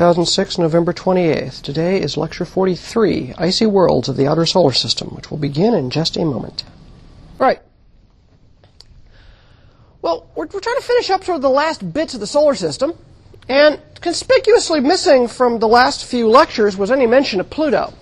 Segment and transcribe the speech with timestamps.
[0.00, 1.60] 2006, November 28th.
[1.60, 5.90] Today is lecture 43, Icy Worlds of the Outer Solar System, which will begin in
[5.90, 6.64] just a moment.
[7.38, 7.60] Right.
[10.00, 12.54] Well, we're, we're trying to finish up sort of the last bits of the solar
[12.54, 12.94] system,
[13.46, 17.92] and conspicuously missing from the last few lectures was any mention of Pluto.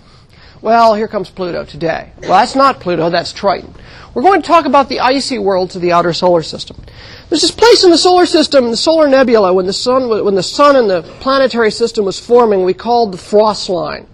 [0.61, 2.11] Well, here comes Pluto today.
[2.21, 3.73] Well, that's not Pluto, that's Triton.
[4.13, 6.75] We're going to talk about the icy worlds of the outer solar system.
[7.29, 10.43] There's this place in the solar system, the solar nebula, when the sun, when the
[10.43, 14.07] sun and the planetary system was forming, we called the frost line.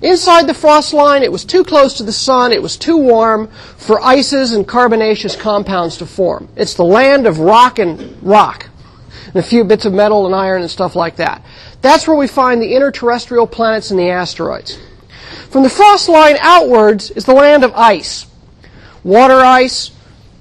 [0.00, 3.48] Inside the frost line, it was too close to the sun, it was too warm
[3.76, 6.48] for ices and carbonaceous compounds to form.
[6.56, 8.70] It's the land of rock and rock,
[9.26, 11.44] and a few bits of metal and iron and stuff like that.
[11.82, 14.78] That's where we find the interterrestrial planets and the asteroids.
[15.50, 18.26] From the frost line outwards is the land of ice.
[19.02, 19.90] Water ice,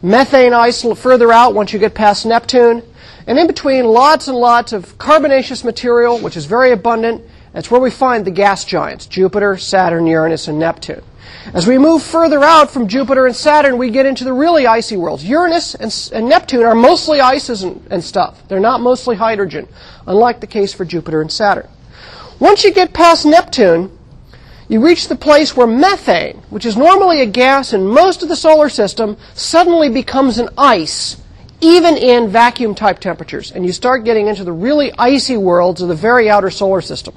[0.04, 2.84] methane ice further out once you get past Neptune,
[3.26, 7.24] and in between lots and lots of carbonaceous material, which is very abundant.
[7.54, 11.02] That's where we find the gas giants, Jupiter, Saturn, Uranus, and Neptune.
[11.56, 14.96] As we move further out from Jupiter and Saturn, we get into the really icy
[14.96, 15.26] worlds.
[15.26, 18.48] Uranus and, and Neptune are mostly ices and, and stuff.
[18.48, 19.68] They're not mostly hydrogen,
[20.06, 21.68] unlike the case for Jupiter and Saturn.
[22.40, 23.98] Once you get past Neptune,
[24.70, 28.36] you reach the place where methane, which is normally a gas in most of the
[28.36, 31.18] solar system, suddenly becomes an ice,
[31.60, 33.52] even in vacuum type temperatures.
[33.52, 37.16] And you start getting into the really icy worlds of the very outer solar system.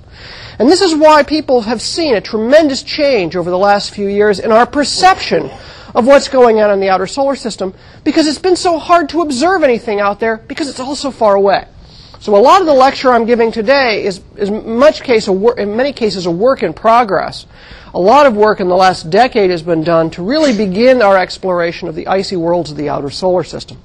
[0.58, 4.39] And this is why people have seen a tremendous change over the last few years
[4.39, 5.50] in our perception
[5.95, 9.20] of what's going on in the outer solar system, because it's been so hard to
[9.20, 11.67] observe anything out there because it's all so far away.
[12.23, 15.77] So a lot of the lecture I'm giving today is, is much case wor- in
[15.77, 17.47] many cases a work in progress.
[17.95, 21.19] A lot of work in the last decade has been done to really begin our
[21.19, 23.77] exploration of the icy worlds of the outer solar system.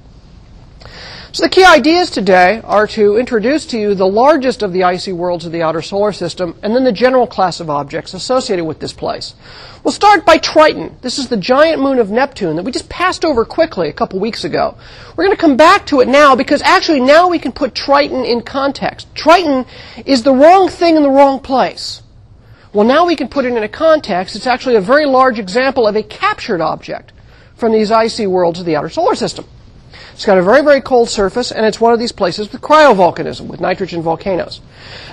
[1.38, 5.12] So the key ideas today are to introduce to you the largest of the icy
[5.12, 8.80] worlds of the outer solar system and then the general class of objects associated with
[8.80, 9.36] this place.
[9.84, 10.96] We'll start by Triton.
[11.00, 14.18] This is the giant moon of Neptune that we just passed over quickly a couple
[14.18, 14.76] weeks ago.
[15.10, 18.24] We're going to come back to it now because actually now we can put Triton
[18.24, 19.06] in context.
[19.14, 19.64] Triton
[20.06, 22.02] is the wrong thing in the wrong place.
[22.72, 24.34] Well, now we can put it in a context.
[24.34, 27.12] It's actually a very large example of a captured object
[27.54, 29.44] from these icy worlds of the outer solar system.
[30.18, 33.46] It's got a very, very cold surface, and it's one of these places with cryovolcanism,
[33.46, 34.60] with nitrogen volcanoes.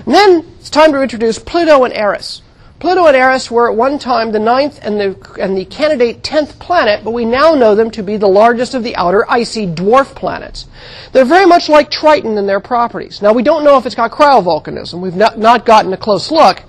[0.03, 2.41] And then it's time to introduce Pluto and Eris.
[2.79, 6.57] Pluto and Eris were at one time the ninth and the, and the candidate tenth
[6.57, 10.15] planet, but we now know them to be the largest of the outer icy dwarf
[10.15, 10.65] planets.
[11.11, 13.21] They're very much like Triton in their properties.
[13.21, 15.01] Now, we don't know if it's got cryovolcanism.
[15.01, 16.63] We've not, not gotten a close look.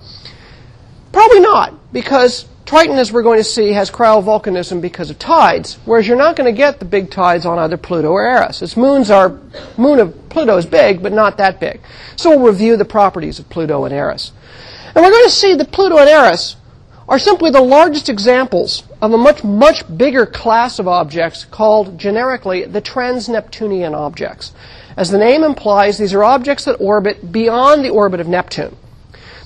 [1.11, 6.09] Probably not, because Triton, as we're going to see, has cryovolcanism because of tides, whereas
[6.09, 8.61] you're not going to get the big tides on either Pluto or Eris.
[8.61, 9.39] Its moons are,
[9.79, 11.81] moon of Pluto is big, but not that big.
[12.17, 14.33] So we'll review the properties of Pluto and Eris.
[14.97, 16.57] And we're going to see that Pluto and Eris
[17.09, 22.65] are simply the largest examples of a much, much bigger class of objects called generically
[22.65, 24.53] the trans-Neptunian objects.
[24.97, 28.77] As the name implies, these are objects that orbit beyond the orbit of Neptune.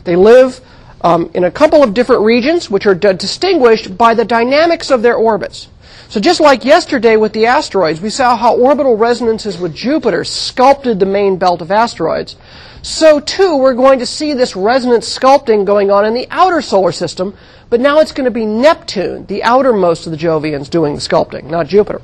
[0.05, 0.63] They live
[1.03, 5.03] um, in a couple of different regions, which are d- distinguished by the dynamics of
[5.03, 5.69] their orbits.
[6.09, 10.99] So just like yesterday with the asteroids, we saw how orbital resonances with Jupiter sculpted
[10.99, 12.37] the main belt of asteroids.
[12.83, 16.93] So too, we're going to see this resonance sculpting going on in the outer solar
[16.93, 17.37] system,
[17.69, 21.45] but now it's going to be Neptune, the outermost of the Jovians, doing the sculpting,
[21.45, 22.03] not Jupiter.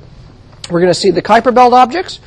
[0.70, 2.20] We're going to see the Kuiper belt objects,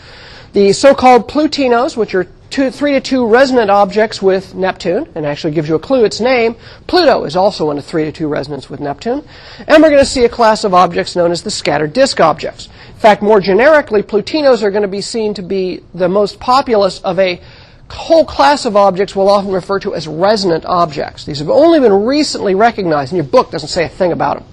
[0.51, 5.53] the so-called Plutinos, which are two, three to two resonant objects with Neptune, and actually
[5.53, 6.55] gives you a clue, its name.
[6.87, 9.23] Pluto is also in a three to two resonance with Neptune.
[9.67, 12.67] And we're going to see a class of objects known as the scattered disk objects.
[12.87, 16.99] In fact, more generically, Plutinos are going to be seen to be the most populous
[17.01, 17.41] of a
[17.89, 21.25] whole class of objects we'll often refer to as resonant objects.
[21.25, 24.47] These have only been recently recognized, and your book doesn't say a thing about them.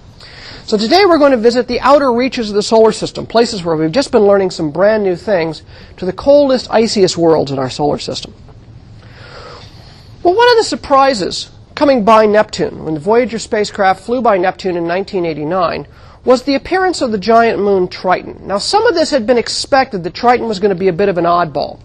[0.67, 3.77] So today we're going to visit the outer reaches of the solar system, places where
[3.77, 5.63] we've just been learning some brand new things,
[5.95, 8.33] to the coldest, iciest worlds in our solar system.
[10.23, 14.75] Well, one of the surprises coming by Neptune, when the Voyager spacecraft flew by Neptune
[14.75, 15.87] in 1989,
[16.25, 18.45] was the appearance of the giant moon Triton.
[18.45, 21.07] Now, some of this had been expected that Triton was going to be a bit
[21.07, 21.79] of an oddball.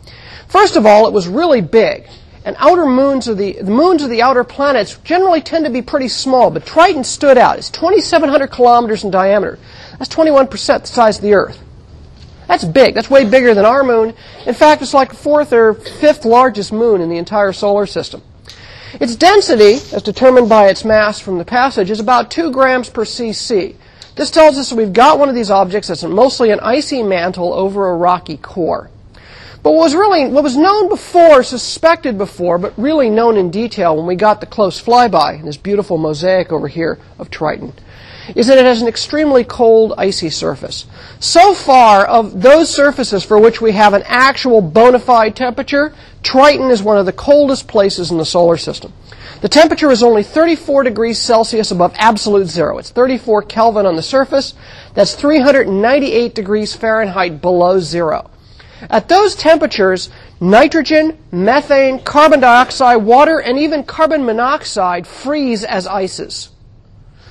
[0.49, 2.09] First of all, it was really big
[2.45, 5.83] and outer moons of the, the moons of the outer planets generally tend to be
[5.83, 7.59] pretty small, but Triton stood out.
[7.59, 9.59] It's 2,700 kilometers in diameter.
[9.99, 11.63] That's 21% the size of the Earth.
[12.49, 12.95] That's big.
[12.95, 14.15] That's way bigger than our moon.
[14.47, 18.23] In fact, it's like the fourth or fifth largest moon in the entire solar system.
[19.01, 23.05] Its density, as determined by its mass from the passage, is about 2 grams per
[23.05, 23.75] cc.
[24.17, 27.55] This tells us that we've got one of these objects that's mostly an icy mantle
[27.55, 28.91] over a rocky core.
[29.63, 33.97] But what was really, what was known before, suspected before, but really known in detail
[33.97, 37.73] when we got the close flyby, in this beautiful mosaic over here of Triton,
[38.35, 40.87] is that it has an extremely cold, icy surface.
[41.21, 45.95] So far, of those surfaces for which we have an actual bona fide temperature,
[46.25, 48.93] Triton is one of the coldest places in the solar system.
[49.43, 52.79] The temperature is only 34 degrees Celsius above absolute zero.
[52.79, 54.55] It's 34 Kelvin on the surface.
[54.95, 58.31] That's 398 degrees Fahrenheit below zero.
[58.91, 66.51] At those temperatures, nitrogen, methane, carbon dioxide, water, and even carbon monoxide freeze as ices.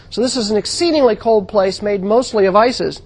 [0.09, 3.01] So this is an exceedingly cold place made mostly of ices.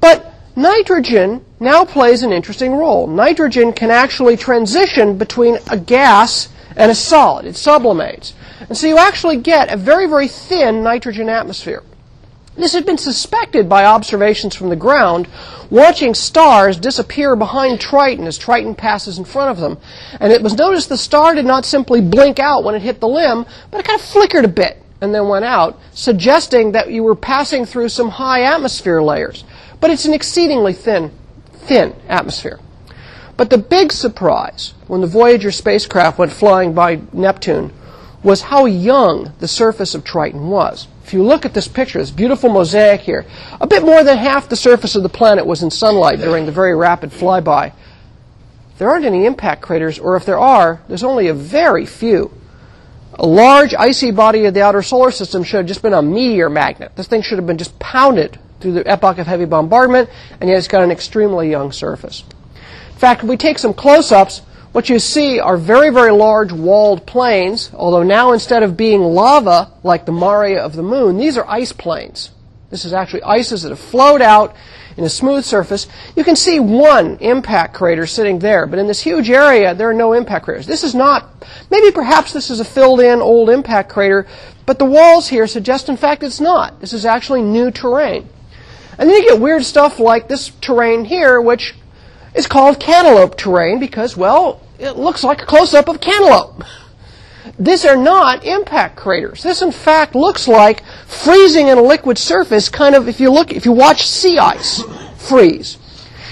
[0.00, 3.06] But nitrogen now plays an interesting role.
[3.06, 7.46] Nitrogen can actually transition between a gas and a solid.
[7.46, 8.34] It sublimates.
[8.68, 11.82] And so you actually get a very, very thin nitrogen atmosphere.
[12.56, 15.28] This had been suspected by observations from the ground,
[15.68, 19.78] watching stars disappear behind Triton as Triton passes in front of them.
[20.20, 23.08] And it was noticed the star did not simply blink out when it hit the
[23.08, 27.02] limb, but it kind of flickered a bit and then went out, suggesting that you
[27.02, 29.44] were passing through some high atmosphere layers.
[29.78, 31.12] But it's an exceedingly thin,
[31.52, 32.58] thin atmosphere.
[33.36, 37.72] But the big surprise when the Voyager spacecraft went flying by Neptune
[38.22, 40.88] was how young the surface of Triton was.
[41.06, 43.24] If you look at this picture, this beautiful mosaic here,
[43.60, 46.52] a bit more than half the surface of the planet was in sunlight during the
[46.52, 47.72] very rapid flyby.
[48.78, 52.32] There aren't any impact craters, or if there are, there's only a very few.
[53.14, 56.50] A large icy body of the outer solar system should have just been a meteor
[56.50, 56.90] magnet.
[56.96, 60.10] This thing should have been just pounded through the epoch of heavy bombardment,
[60.40, 62.24] and yet it's got an extremely young surface.
[62.90, 64.42] In fact, if we take some close-ups,
[64.76, 69.72] what you see are very, very large walled plains, although now instead of being lava
[69.82, 72.30] like the Maria of the moon, these are ice plains.
[72.68, 74.54] This is actually ices that have flowed out
[74.98, 75.86] in a smooth surface.
[76.14, 79.94] You can see one impact crater sitting there, but in this huge area, there are
[79.94, 80.66] no impact craters.
[80.66, 81.26] This is not,
[81.70, 84.26] maybe perhaps this is a filled in old impact crater,
[84.66, 86.82] but the walls here suggest, in fact, it's not.
[86.82, 88.28] This is actually new terrain.
[88.98, 91.72] And then you get weird stuff like this terrain here, which
[92.34, 96.64] is called cantaloupe terrain because, well, it looks like a close up of cantaloupe.
[97.58, 99.42] These are not impact craters.
[99.42, 103.52] This, in fact, looks like freezing in a liquid surface, kind of, if you look,
[103.52, 104.82] if you watch sea ice
[105.16, 105.78] freeze.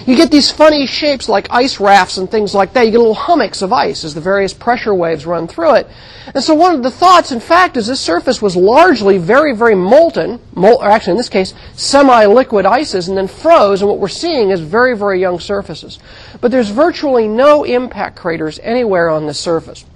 [0.07, 2.85] You get these funny shapes like ice rafts and things like that.
[2.85, 5.89] You get little hummocks of ice as the various pressure waves run through it.
[6.35, 9.75] And so one of the thoughts, in fact, is this surface was largely very, very
[9.75, 14.09] molten, mol- or actually in this case, semi-liquid ices, and then froze, and what we're
[14.09, 15.99] seeing is very, very young surfaces.
[16.43, 19.87] But there's virtually no impact craters anywhere on the surface.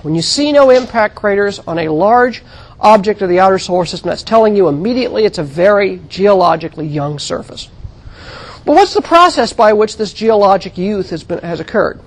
[0.00, 2.42] When you see no impact craters on a large
[2.80, 7.18] object of the outer solar system, that's telling you immediately it's a very geologically young
[7.18, 7.68] surface.
[8.64, 12.00] But what's the process by which this geologic youth has, been, has occurred?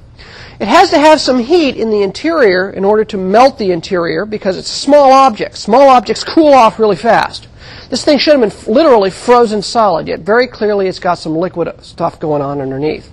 [0.59, 4.25] It has to have some heat in the interior in order to melt the interior
[4.25, 5.57] because it's a small object.
[5.57, 7.49] Small objects cool off really fast.
[7.89, 11.83] This thing should have been literally frozen solid, yet very clearly it's got some liquid
[11.83, 13.11] stuff going on underneath.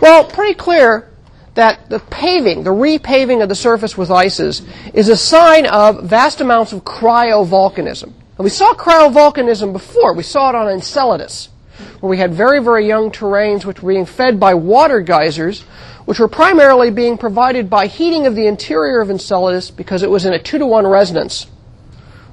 [0.00, 1.10] Well, pretty clear
[1.54, 4.62] that the paving, the repaving of the surface with ices,
[4.94, 8.04] is a sign of vast amounts of cryovolcanism.
[8.04, 10.14] And we saw cryovolcanism before.
[10.14, 11.50] We saw it on Enceladus
[12.00, 15.62] where we had very, very young terrains which were being fed by water geysers,
[16.04, 20.24] which were primarily being provided by heating of the interior of Enceladus because it was
[20.24, 21.46] in a two to one resonance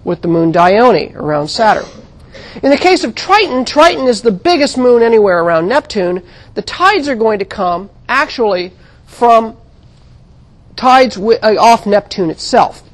[0.03, 1.86] with the moon Dione around Saturn.
[2.63, 6.24] In the case of Triton, Triton is the biggest moon anywhere around Neptune.
[6.55, 8.74] The tides are going to come actually
[9.05, 9.57] from
[10.75, 12.87] tides uh, off Neptune itself.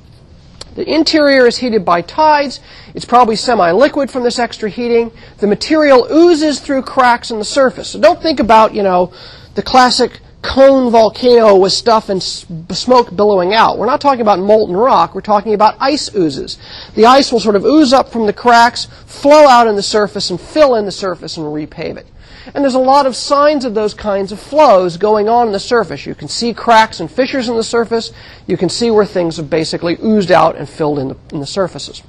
[0.76, 2.60] The interior is heated by tides.
[2.96, 5.12] It's probably semi-liquid from this extra heating.
[5.38, 7.90] The material oozes through cracks in the surface.
[7.90, 9.14] So don't think about, you know,
[9.56, 13.78] the classic cone volcano with stuff and smoke billowing out.
[13.78, 15.16] We're not talking about molten rock.
[15.16, 16.58] We're talking about ice oozes.
[16.96, 20.30] The ice will sort of ooze up from the cracks, flow out in the surface,
[20.30, 22.08] and fill in the surface and repave it.
[22.54, 25.60] And there's a lot of signs of those kinds of flows going on in the
[25.60, 26.06] surface.
[26.06, 28.12] You can see cracks and fissures in the surface.
[28.48, 31.46] You can see where things have basically oozed out and filled in the, in the
[31.46, 32.04] surfaces.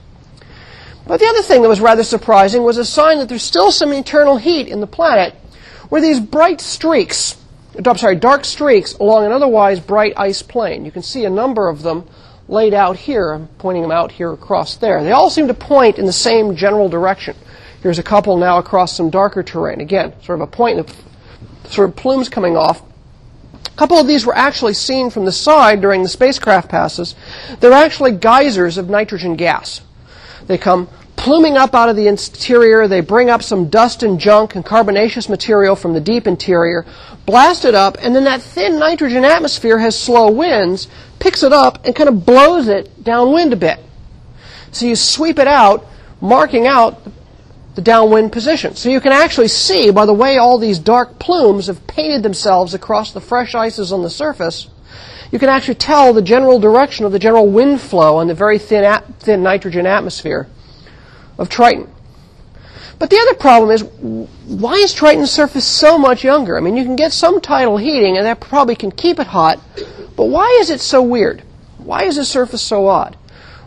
[1.07, 3.93] But the other thing that was rather surprising was a sign that there's still some
[3.93, 5.35] internal heat in the planet
[5.89, 7.37] where these bright streaks,
[7.85, 10.85] I'm sorry, dark streaks along an otherwise bright ice plane.
[10.85, 12.09] You can see a number of them
[12.49, 13.33] laid out here.
[13.33, 15.03] I'm pointing them out here across there.
[15.03, 17.37] They all seem to point in the same general direction.
[17.85, 19.79] Here's a couple now across some darker terrain.
[19.83, 20.91] Again, sort of a point of
[21.67, 22.83] sort of plumes coming off.
[23.67, 27.15] A couple of these were actually seen from the side during the spacecraft passes.
[27.61, 29.83] They're actually geysers of nitrogen gas.
[30.47, 32.89] They come pluming up out of the interior.
[32.89, 36.87] They bring up some dust and junk and carbonaceous material from the deep interior,
[37.27, 40.89] blast it up, and then that thin nitrogen atmosphere has slow winds,
[41.19, 43.79] picks it up, and kind of blows it downwind a bit.
[44.73, 45.85] So you sweep it out,
[46.23, 47.03] marking out
[47.75, 48.77] the downwind position.
[48.77, 52.75] So you can actually see by the way all these dark plumes have painted themselves
[52.75, 54.69] across the fresh ices on the surface,
[55.33, 58.59] you can actually tell the general direction of the general wind flow on the very
[58.59, 60.47] thin, at- thin nitrogen atmosphere
[61.39, 61.91] of Triton.
[63.01, 63.83] But the other problem is,
[64.47, 66.57] why is Triton's surface so much younger?
[66.57, 69.59] I mean, you can get some tidal heating, and that probably can keep it hot,
[70.17, 71.43] but why is it so weird?
[71.79, 73.17] Why is the surface so odd?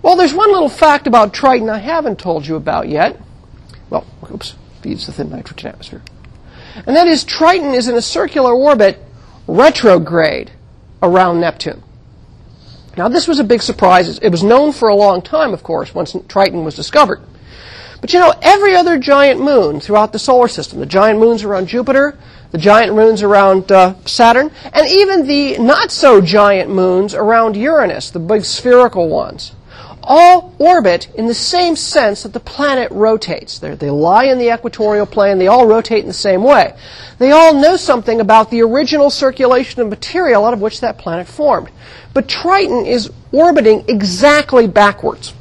[0.01, 3.19] Well, there's one little fact about Triton I haven't told you about yet.
[4.31, 6.01] Oops, feeds the thin nitrogen atmosphere.
[6.85, 8.99] And that is Triton is in a circular orbit
[9.47, 10.51] retrograde
[11.01, 11.83] around Neptune.
[12.97, 14.17] Now, this was a big surprise.
[14.19, 17.21] It was known for a long time, of course, once Triton was discovered.
[18.01, 21.67] But you know, every other giant moon throughout the solar system, the giant moons around
[21.67, 22.17] Jupiter,
[22.51, 28.11] the giant moons around uh, Saturn, and even the not so giant moons around Uranus,
[28.11, 29.53] the big spherical ones,
[30.07, 33.59] all orbit in the same sense that the planet rotates.
[33.59, 36.73] They're, they lie in the equatorial plane, they all rotate in the same way.
[37.19, 41.27] They all know something about the original circulation of material out of which that planet
[41.27, 41.69] formed.
[42.13, 45.33] But Triton is orbiting exactly backwards.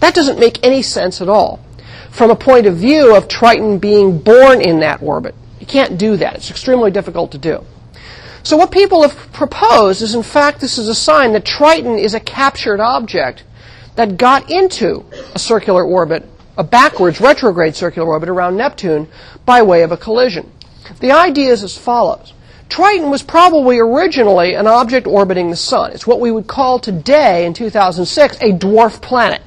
[0.00, 1.64] That doesn't make any sense at all
[2.10, 5.34] from a point of view of Triton being born in that orbit.
[5.60, 6.34] You can't do that.
[6.34, 7.64] It's extremely difficult to do.
[8.42, 12.12] So what people have proposed is in fact this is a sign that Triton is
[12.12, 13.44] a captured object
[13.96, 16.24] that got into a circular orbit,
[16.56, 19.08] a backwards retrograde circular orbit around Neptune
[19.44, 20.50] by way of a collision.
[21.00, 22.32] The idea is as follows.
[22.68, 25.92] Triton was probably originally an object orbiting the Sun.
[25.92, 29.42] It's what we would call today, in 2006, a dwarf planet.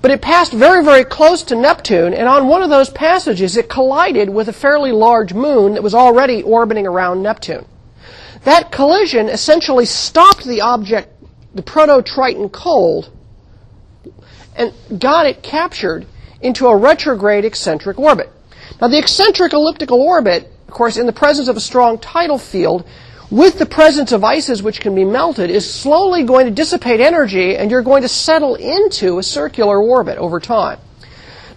[0.00, 3.68] But it passed very, very close to Neptune, and on one of those passages, it
[3.68, 7.64] collided with a fairly large moon that was already orbiting around Neptune.
[8.44, 11.08] That collision essentially stopped the object,
[11.52, 13.10] the proto-Triton cold,
[14.56, 16.06] and got it captured
[16.40, 18.30] into a retrograde eccentric orbit.
[18.80, 22.86] Now, the eccentric elliptical orbit, of course, in the presence of a strong tidal field,
[23.30, 27.56] with the presence of ices which can be melted, is slowly going to dissipate energy
[27.56, 30.78] and you're going to settle into a circular orbit over time.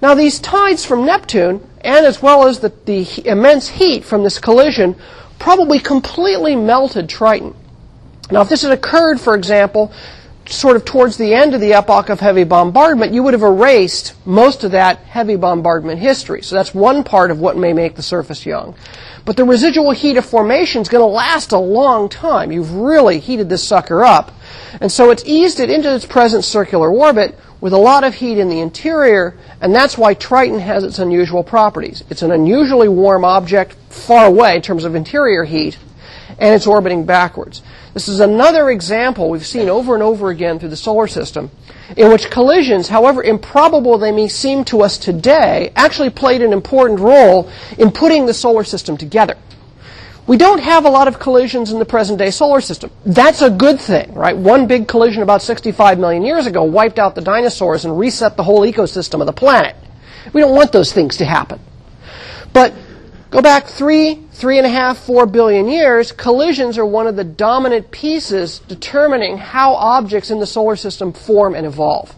[0.02, 4.40] Now, these tides from Neptune, and as well as the, the immense heat from this
[4.40, 4.96] collision,
[5.38, 7.54] probably completely melted Triton.
[8.32, 9.92] Now, if this had occurred, for example,
[10.52, 14.14] sort of towards the end of the epoch of heavy bombardment, you would have erased
[14.26, 16.42] most of that heavy bombardment history.
[16.42, 18.76] So that's one part of what may make the surface young.
[19.26, 22.52] But the residual heat of formation is going to last a long time.
[22.52, 24.32] You've really heated this sucker up.
[24.82, 28.38] And so it's eased it into its present circular orbit with a lot of heat
[28.38, 32.04] in the interior, and that's why Triton has its unusual properties.
[32.10, 35.78] It's an unusually warm object far away in terms of interior heat,
[36.40, 37.62] and it's orbiting backwards.
[37.94, 41.52] This is another example we've seen over and over again through the solar system
[41.98, 47.00] in which collisions, however improbable they may seem to us today, actually played an important
[47.00, 49.36] role in putting the solar system together.
[50.28, 52.92] We don't have a lot of collisions in the present day solar system.
[53.04, 54.38] That's a good thing, right?
[54.38, 58.44] One big collision about 65 million years ago wiped out the dinosaurs and reset the
[58.44, 59.76] whole ecosystem of the planet.
[60.32, 61.60] We don't want those things to happen.
[62.54, 62.76] But
[63.30, 67.24] go back three, three and a half, four billion years, collisions are one of the
[67.24, 72.16] dominant pieces determining how objects in the solar system form and evolve.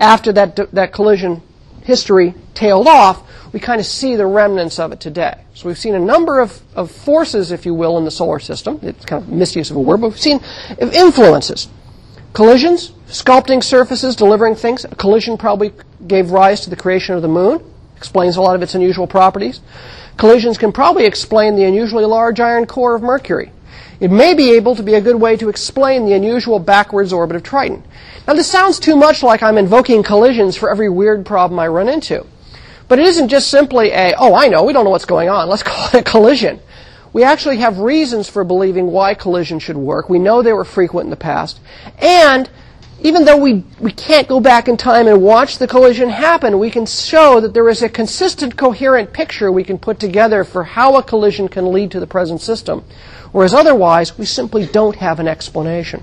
[0.00, 1.42] After that, that collision
[1.82, 5.44] history tailed off, we kind of see the remnants of it today.
[5.54, 8.78] So we've seen a number of, of forces, if you will, in the solar system.
[8.82, 10.40] It's kind of misuse of a word, but we've seen
[10.80, 11.68] influences.
[12.32, 14.86] Collisions, sculpting surfaces, delivering things.
[14.86, 15.72] A collision probably
[16.06, 17.62] gave rise to the creation of the moon,
[17.96, 19.60] explains a lot of its unusual properties.
[20.16, 23.52] Collisions can probably explain the unusually large iron core of Mercury.
[24.00, 27.36] It may be able to be a good way to explain the unusual backwards orbit
[27.36, 27.84] of Triton.
[28.26, 31.88] Now, this sounds too much like I'm invoking collisions for every weird problem I run
[31.88, 32.26] into.
[32.88, 35.48] But it isn't just simply a, oh, I know, we don't know what's going on,
[35.48, 36.60] let's call it a collision.
[37.12, 40.08] We actually have reasons for believing why collisions should work.
[40.08, 41.60] We know they were frequent in the past.
[41.98, 42.48] And
[43.02, 46.70] even though we, we can't go back in time and watch the collision happen, we
[46.70, 50.96] can show that there is a consistent, coherent picture we can put together for how
[50.96, 52.84] a collision can lead to the present system.
[53.32, 56.02] Whereas otherwise, we simply don't have an explanation.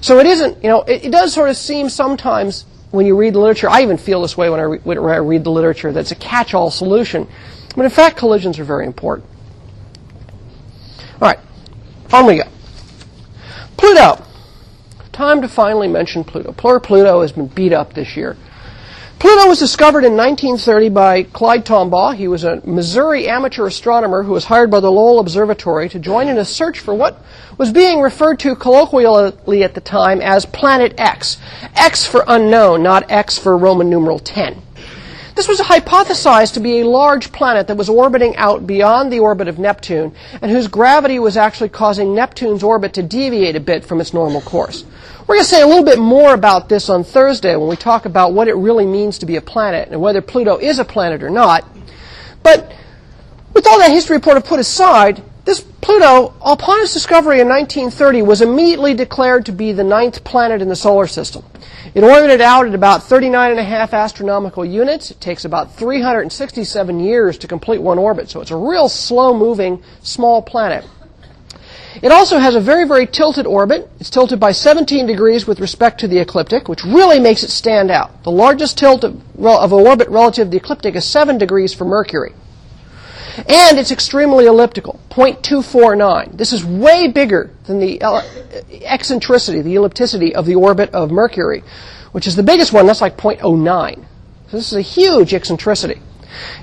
[0.00, 3.34] So it isn't, you know, it, it does sort of seem sometimes when you read
[3.34, 5.92] the literature, I even feel this way when I, re- when I read the literature,
[5.92, 7.28] that it's a catch-all solution.
[7.76, 9.28] But in fact, collisions are very important.
[11.20, 11.38] All right,
[12.12, 12.44] on we go.
[13.76, 14.25] Pluto
[15.16, 16.52] time to finally mention Pluto.
[16.52, 18.36] Poor Pluto has been beat up this year.
[19.18, 22.14] Pluto was discovered in 1930 by Clyde Tombaugh.
[22.14, 26.28] He was a Missouri amateur astronomer who was hired by the Lowell Observatory to join
[26.28, 27.18] in a search for what
[27.56, 31.38] was being referred to colloquially at the time as Planet X.
[31.74, 34.65] X for unknown, not X for Roman numeral 10.
[35.36, 39.48] This was hypothesized to be a large planet that was orbiting out beyond the orbit
[39.48, 44.00] of Neptune and whose gravity was actually causing Neptune's orbit to deviate a bit from
[44.00, 44.86] its normal course.
[45.26, 48.06] We're going to say a little bit more about this on Thursday when we talk
[48.06, 51.22] about what it really means to be a planet and whether Pluto is a planet
[51.22, 51.68] or not.
[52.42, 52.72] But
[53.52, 58.40] with all that history report put aside, this Pluto, upon its discovery in 1930, was
[58.40, 61.44] immediately declared to be the ninth planet in the solar system.
[61.96, 65.10] It orbited out at about 39 and a half astronomical units.
[65.10, 69.82] It takes about 367 years to complete one orbit, so it's a real slow moving,
[70.02, 70.84] small planet.
[72.02, 73.90] It also has a very, very tilted orbit.
[73.98, 77.90] It's tilted by 17 degrees with respect to the ecliptic, which really makes it stand
[77.90, 78.24] out.
[78.24, 81.86] The largest tilt of, of an orbit relative to the ecliptic is 7 degrees for
[81.86, 82.34] Mercury.
[83.36, 86.36] And it's extremely elliptical, 0.249.
[86.36, 88.22] This is way bigger than the uh,
[88.82, 91.62] eccentricity, the ellipticity of the orbit of Mercury,
[92.12, 92.86] which is the biggest one.
[92.86, 94.04] That's like 0.09.
[94.48, 96.00] So this is a huge eccentricity.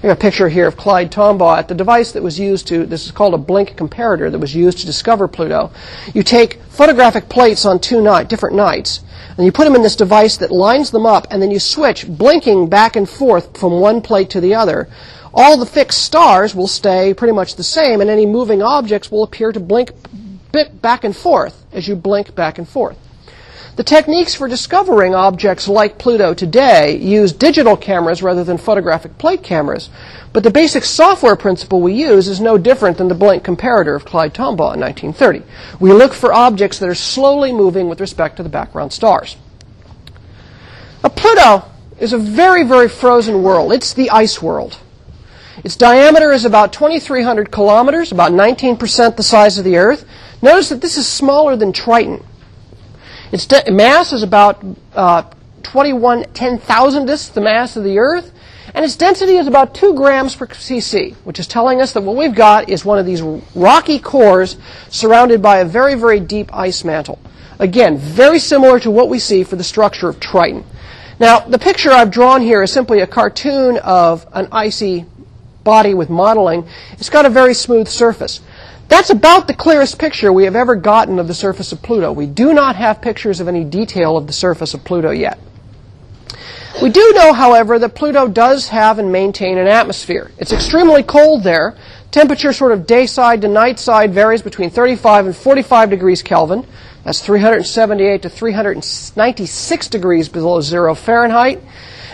[0.01, 2.86] You have a picture here of Clyde Tombaugh at the device that was used to,
[2.86, 5.72] this is called a blink comparator that was used to discover Pluto.
[6.13, 9.01] You take photographic plates on two night, different nights,
[9.38, 12.08] and you put them in this device that lines them up, and then you switch
[12.08, 14.88] blinking back and forth from one plate to the other.
[15.33, 19.23] All the fixed stars will stay pretty much the same, and any moving objects will
[19.23, 19.91] appear to blink
[20.81, 22.97] back and forth as you blink back and forth.
[23.75, 29.41] The techniques for discovering objects like Pluto today use digital cameras rather than photographic plate
[29.41, 29.89] cameras,
[30.31, 34.05] but the basic software principle we use is no different than the blink comparator of
[34.05, 35.41] Clyde Tombaugh in 1930.
[35.79, 39.37] We look for objects that are slowly moving with respect to the background stars.
[41.01, 41.63] Now, Pluto
[41.99, 43.73] is a very, very frozen world.
[43.73, 44.77] It's the ice world.
[45.63, 50.05] Its diameter is about 2,300 kilometers, about 19% the size of the Earth.
[50.41, 52.25] Notice that this is smaller than Triton.
[53.31, 54.63] Its de- mass is about
[54.95, 55.24] uh,
[55.63, 58.31] 21 ten thousandths the mass of the Earth,
[58.74, 62.16] and its density is about 2 grams per cc, which is telling us that what
[62.16, 63.22] we've got is one of these
[63.55, 64.57] rocky cores
[64.89, 67.20] surrounded by a very, very deep ice mantle.
[67.59, 70.66] Again, very similar to what we see for the structure of Triton.
[71.20, 75.05] Now, the picture I've drawn here is simply a cartoon of an icy
[75.63, 76.67] body with modeling.
[76.93, 78.41] It's got a very smooth surface.
[78.89, 82.11] That's about the clearest picture we have ever gotten of the surface of Pluto.
[82.11, 85.39] We do not have pictures of any detail of the surface of Pluto yet.
[86.81, 90.31] We do know, however, that Pluto does have and maintain an atmosphere.
[90.37, 91.75] It's extremely cold there.
[92.11, 96.65] Temperature sort of day side to night side varies between 35 and 45 degrees Kelvin.
[97.03, 101.61] That's 378 to 396 degrees below zero Fahrenheit.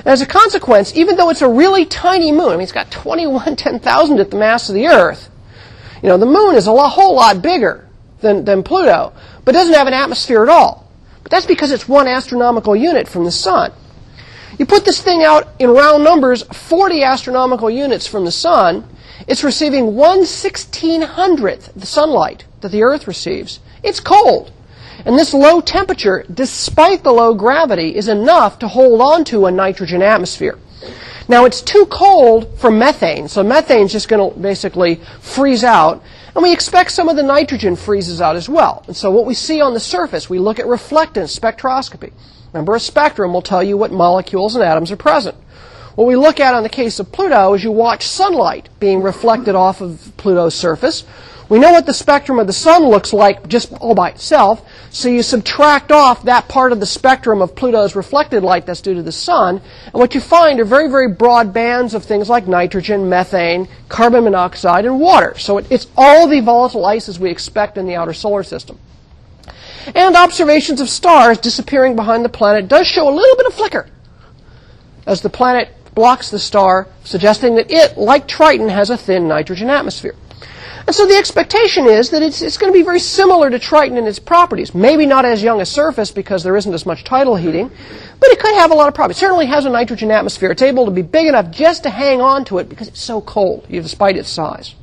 [0.05, 3.55] As a consequence, even though it's a really tiny moon, I mean, it's got 21
[3.55, 5.29] 10,000 at the mass of the Earth,
[6.01, 7.87] you know, the moon is a whole lot bigger
[8.21, 10.89] than, than Pluto, but doesn't have an atmosphere at all.
[11.23, 13.73] But that's because it's one astronomical unit from the sun.
[14.57, 18.87] You put this thing out in round numbers, 40 astronomical units from the sun,
[19.27, 23.59] it's receiving 1 1600th the sunlight that the Earth receives.
[23.83, 24.51] It's cold.
[25.05, 29.51] And this low temperature, despite the low gravity, is enough to hold on to a
[29.51, 30.57] nitrogen atmosphere.
[31.27, 36.03] Now it's too cold for methane, so methane's just going to basically freeze out.
[36.35, 38.83] And we expect some of the nitrogen freezes out as well.
[38.87, 42.11] And so what we see on the surface, we look at reflectance spectroscopy.
[42.51, 45.35] Remember, a spectrum will tell you what molecules and atoms are present.
[45.95, 49.53] What we look at on the case of Pluto is you watch sunlight being reflected
[49.53, 51.03] off of Pluto's surface.
[51.49, 55.09] We know what the spectrum of the sun looks like just all by itself, so
[55.09, 59.01] you subtract off that part of the spectrum of Pluto's reflected light that's due to
[59.01, 63.09] the sun, and what you find are very, very broad bands of things like nitrogen,
[63.09, 65.33] methane, carbon monoxide, and water.
[65.39, 68.77] So it's all the volatile ices we expect in the outer solar system.
[69.95, 73.89] And observations of stars disappearing behind the planet does show a little bit of flicker
[75.07, 79.71] as the planet blocks the star, suggesting that it, like Triton, has a thin nitrogen
[79.71, 80.15] atmosphere.
[80.89, 83.95] And so the expectation is that it's, it's going to be very similar to Triton
[83.95, 84.73] in its properties.
[84.73, 87.69] Maybe not as young a surface because there isn't as much tidal heating,
[88.19, 89.17] but it could have a lot of properties.
[89.17, 90.49] It certainly has a nitrogen atmosphere.
[90.49, 93.21] It's able to be big enough just to hang on to it because it's so
[93.21, 94.73] cold, despite its size.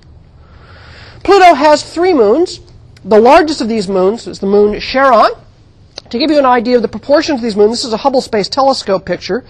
[1.25, 2.61] Pluto has three moons.
[3.05, 5.33] The largest of these moons is the moon Charon.
[6.11, 8.21] To give you an idea of the proportions of these moons, this is a Hubble
[8.21, 9.45] Space Telescope picture.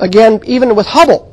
[0.00, 1.32] Again, even with Hubble,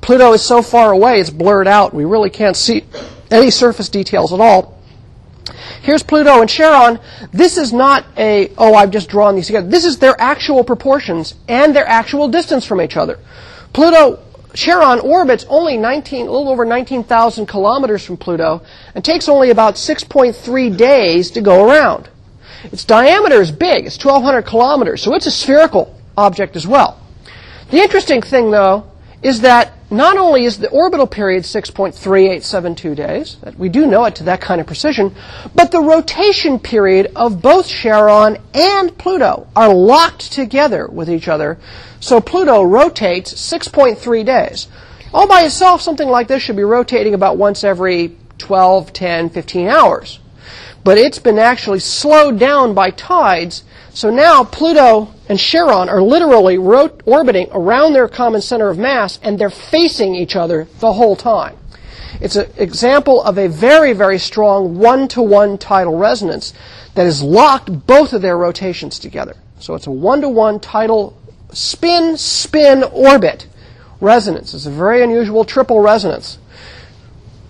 [0.00, 1.94] Pluto is so far away, it's blurred out.
[1.94, 2.82] We really can't see
[3.30, 4.78] any surface details at all.
[5.82, 6.98] Here's Pluto and Charon.
[7.32, 9.68] This is not a, oh, I've just drawn these together.
[9.68, 13.18] This is their actual proportions and their actual distance from each other.
[13.72, 14.18] Pluto,
[14.54, 18.62] Charon orbits only 19, a little over 19,000 kilometers from Pluto
[18.94, 22.08] and takes only about 6.3 days to go around.
[22.64, 23.86] Its diameter is big.
[23.86, 27.00] It's 1,200 kilometers, so it's a spherical object as well.
[27.70, 28.90] The interesting thing, though,
[29.22, 34.24] is that not only is the orbital period 6.3872 days, we do know it to
[34.24, 35.14] that kind of precision,
[35.54, 41.58] but the rotation period of both Charon and Pluto are locked together with each other.
[42.00, 44.68] So Pluto rotates 6.3 days.
[45.14, 49.68] All by itself, something like this should be rotating about once every 12, 10, 15
[49.68, 50.18] hours.
[50.84, 53.64] But it's been actually slowed down by tides
[53.98, 59.36] so now Pluto and Charon are literally orbiting around their common center of mass, and
[59.36, 61.56] they're facing each other the whole time.
[62.20, 66.54] It's an example of a very, very strong one-to-one tidal resonance
[66.94, 69.34] that has locked both of their rotations together.
[69.58, 71.20] So it's a one-to-one tidal
[71.52, 73.48] spin-spin orbit
[74.00, 74.54] resonance.
[74.54, 76.38] It's a very unusual triple resonance.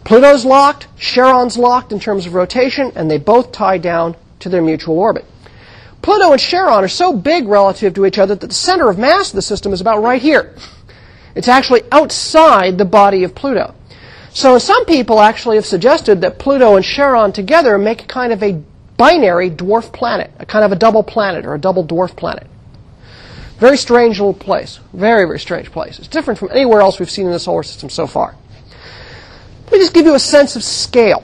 [0.08, 4.62] Pluto's locked, Charon's locked in terms of rotation, and they both tie down to their
[4.62, 5.26] mutual orbit.
[6.00, 9.28] Pluto and Charon are so big relative to each other that the center of mass
[9.28, 10.54] of the system is about right here.
[11.34, 13.74] It's actually outside the body of Pluto.
[14.30, 18.62] So some people actually have suggested that Pluto and Charon together make kind of a
[18.96, 22.46] binary dwarf planet, a kind of a double planet or a double dwarf planet.
[23.58, 24.80] Very strange little place.
[24.94, 25.98] Very, very strange place.
[25.98, 28.36] It's different from anywhere else we've seen in the solar system so far.
[29.68, 31.22] Let me just give you a sense of scale.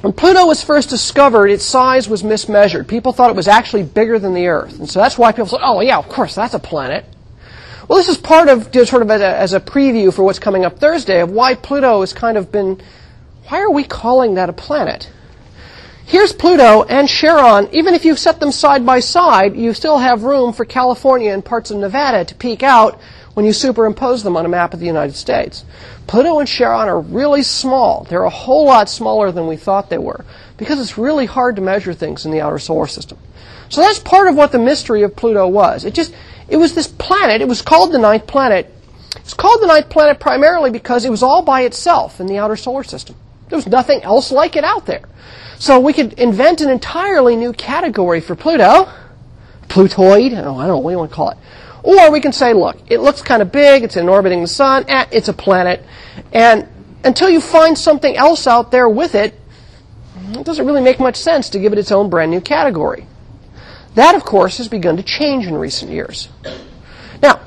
[0.00, 2.86] When Pluto was first discovered, its size was mismeasured.
[2.86, 4.78] People thought it was actually bigger than the Earth.
[4.78, 7.04] And so that's why people said, oh, yeah, of course, that's a planet.
[7.88, 10.64] Well, this is part of, sort of as a, as a preview for what's coming
[10.64, 12.80] up Thursday, of why Pluto has kind of been,
[13.48, 15.10] why are we calling that a planet?
[16.06, 17.68] Here's Pluto and Charon.
[17.72, 21.44] Even if you set them side by side, you still have room for California and
[21.44, 23.00] parts of Nevada to peek out
[23.34, 25.64] when you superimpose them on a map of the United States.
[26.06, 28.04] Pluto and Charon are really small.
[28.04, 30.24] They're a whole lot smaller than we thought they were
[30.56, 33.18] because it's really hard to measure things in the outer solar system.
[33.68, 35.84] So that's part of what the mystery of Pluto was.
[35.84, 36.14] It just,
[36.48, 37.40] it was this planet.
[37.40, 38.72] It was called the ninth planet.
[39.16, 42.56] It's called the ninth planet primarily because it was all by itself in the outer
[42.56, 43.16] solar system.
[43.48, 45.02] There was nothing else like it out there.
[45.58, 48.88] So we could invent an entirely new category for Pluto.
[49.68, 50.32] Plutoid.
[50.32, 51.38] Oh, I don't know what you want to call it.
[51.84, 54.86] Or we can say, look, it looks kind of big, it's in orbiting the sun,
[54.88, 55.84] eh, it's a planet,
[56.32, 56.66] and
[57.04, 59.38] until you find something else out there with it,
[60.30, 63.06] it doesn't really make much sense to give it its own brand new category.
[63.96, 66.28] That, of course, has begun to change in recent years.
[67.22, 67.40] Now,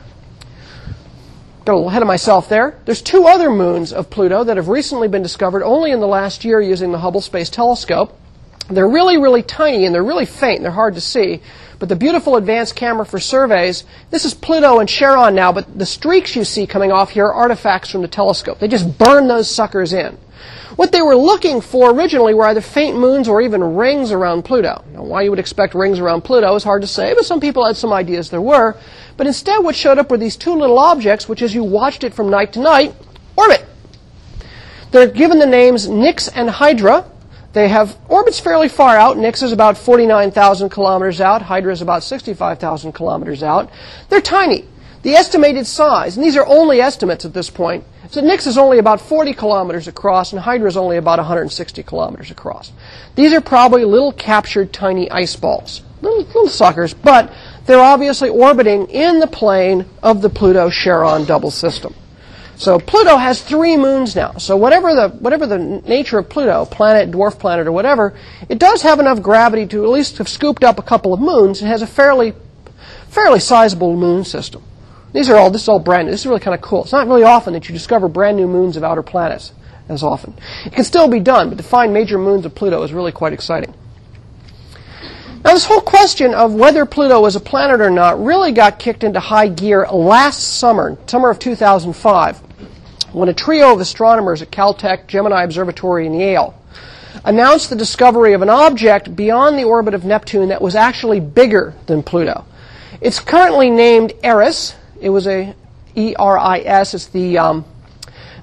[1.65, 2.79] got a little ahead of myself there.
[2.85, 6.45] There's two other moons of Pluto that have recently been discovered only in the last
[6.45, 8.17] year using the Hubble Space Telescope.
[8.69, 10.57] They're really, really tiny and they're really faint.
[10.57, 11.41] And they're hard to see.
[11.79, 15.85] But the beautiful advanced camera for surveys, this is Pluto and Charon now, but the
[15.85, 18.59] streaks you see coming off here are artifacts from the telescope.
[18.59, 20.17] They just burn those suckers in.
[20.75, 24.83] What they were looking for originally were either faint moons or even rings around Pluto.
[24.93, 27.65] Now, why you would expect rings around Pluto is hard to say, but some people
[27.65, 28.75] had some ideas there were.
[29.15, 32.13] But instead, what showed up were these two little objects, which as you watched it
[32.13, 32.93] from night to night,
[33.35, 33.65] orbit.
[34.91, 37.05] They're given the names Nix and Hydra,
[37.57, 39.17] they have orbits fairly far out.
[39.17, 41.41] Nix is about 49,000 kilometers out.
[41.41, 43.69] Hydra is about 65,000 kilometers out.
[44.09, 44.65] They're tiny.
[45.01, 48.79] The estimated size, and these are only estimates at this point, so Nix is only
[48.79, 52.71] about 40 kilometers across and Hydra is only about 160 kilometers across.
[53.15, 55.81] These are probably little captured tiny ice balls.
[56.01, 57.33] Little, little suckers, but
[57.65, 61.93] they're obviously orbiting in the plane of the Pluto-Charon double system.
[62.57, 64.33] So Pluto has three moons now.
[64.33, 68.15] So whatever the whatever the nature of Pluto, planet, dwarf planet, or whatever,
[68.49, 71.61] it does have enough gravity to at least have scooped up a couple of moons.
[71.61, 72.33] It has a fairly
[73.09, 74.63] fairly sizable moon system.
[75.13, 76.11] These are all this is all brand new.
[76.11, 76.83] This is really kind of cool.
[76.83, 79.53] It's not really often that you discover brand new moons of outer planets
[79.87, 80.33] as often.
[80.65, 83.33] It can still be done, but to find major moons of Pluto is really quite
[83.33, 83.73] exciting.
[85.45, 89.03] Now, this whole question of whether Pluto is a planet or not really got kicked
[89.03, 92.46] into high gear last summer, summer of 2005
[93.13, 96.53] when a trio of astronomers at Caltech, Gemini Observatory, and Yale
[97.23, 101.73] announced the discovery of an object beyond the orbit of Neptune that was actually bigger
[101.87, 102.45] than Pluto.
[103.01, 104.75] It's currently named ERIS.
[104.99, 105.55] It was a
[105.95, 106.93] E-R-I-S.
[106.93, 107.65] It's the um,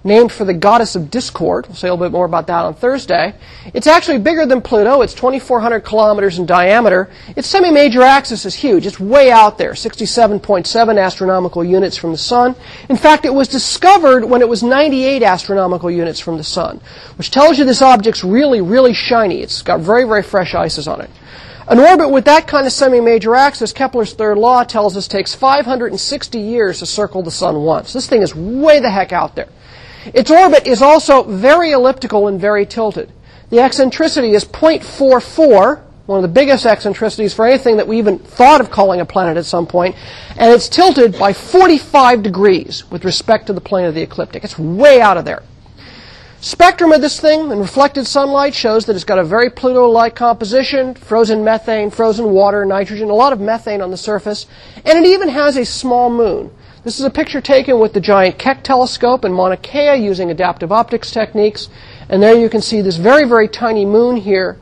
[0.04, 1.66] named for the goddess of discord.
[1.66, 3.34] We'll say a little bit more about that on Thursday.
[3.72, 5.00] It's actually bigger than Pluto.
[5.00, 7.10] It's 2,400 kilometers in diameter.
[7.34, 8.86] Its semi-major axis is huge.
[8.86, 12.54] It's way out there, 67.7 astronomical units from the Sun.
[12.90, 16.82] In fact, it was discovered when it was 98 astronomical units from the Sun,
[17.16, 19.40] which tells you this object's really, really shiny.
[19.40, 21.10] It's got very, very fresh ices on it.
[21.66, 26.38] An orbit with that kind of semi-major axis, Kepler's third law tells us takes 560
[26.38, 27.94] years to circle the sun once.
[27.94, 29.48] This thing is way the heck out there.
[30.12, 33.10] Its orbit is also very elliptical and very tilted.
[33.50, 38.60] The eccentricity is 0.44, one of the biggest eccentricities for anything that we even thought
[38.60, 39.96] of calling a planet at some point,
[40.36, 44.44] and it's tilted by 45 degrees with respect to the plane of the ecliptic.
[44.44, 45.42] It's way out of there.
[46.40, 50.94] Spectrum of this thing in reflected sunlight shows that it's got a very Pluto-like composition,
[50.94, 54.44] frozen methane, frozen water, nitrogen, a lot of methane on the surface,
[54.84, 56.50] and it even has a small moon.
[56.85, 60.70] This is a picture taken with the giant Keck telescope in Mauna Kea using adaptive
[60.70, 61.70] optics techniques,
[62.11, 64.59] and there you can see this very, very tiny moon here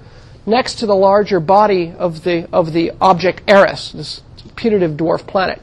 [0.47, 4.23] next to the larger body of the, of the object Eris, this
[4.55, 5.61] putative dwarf planet.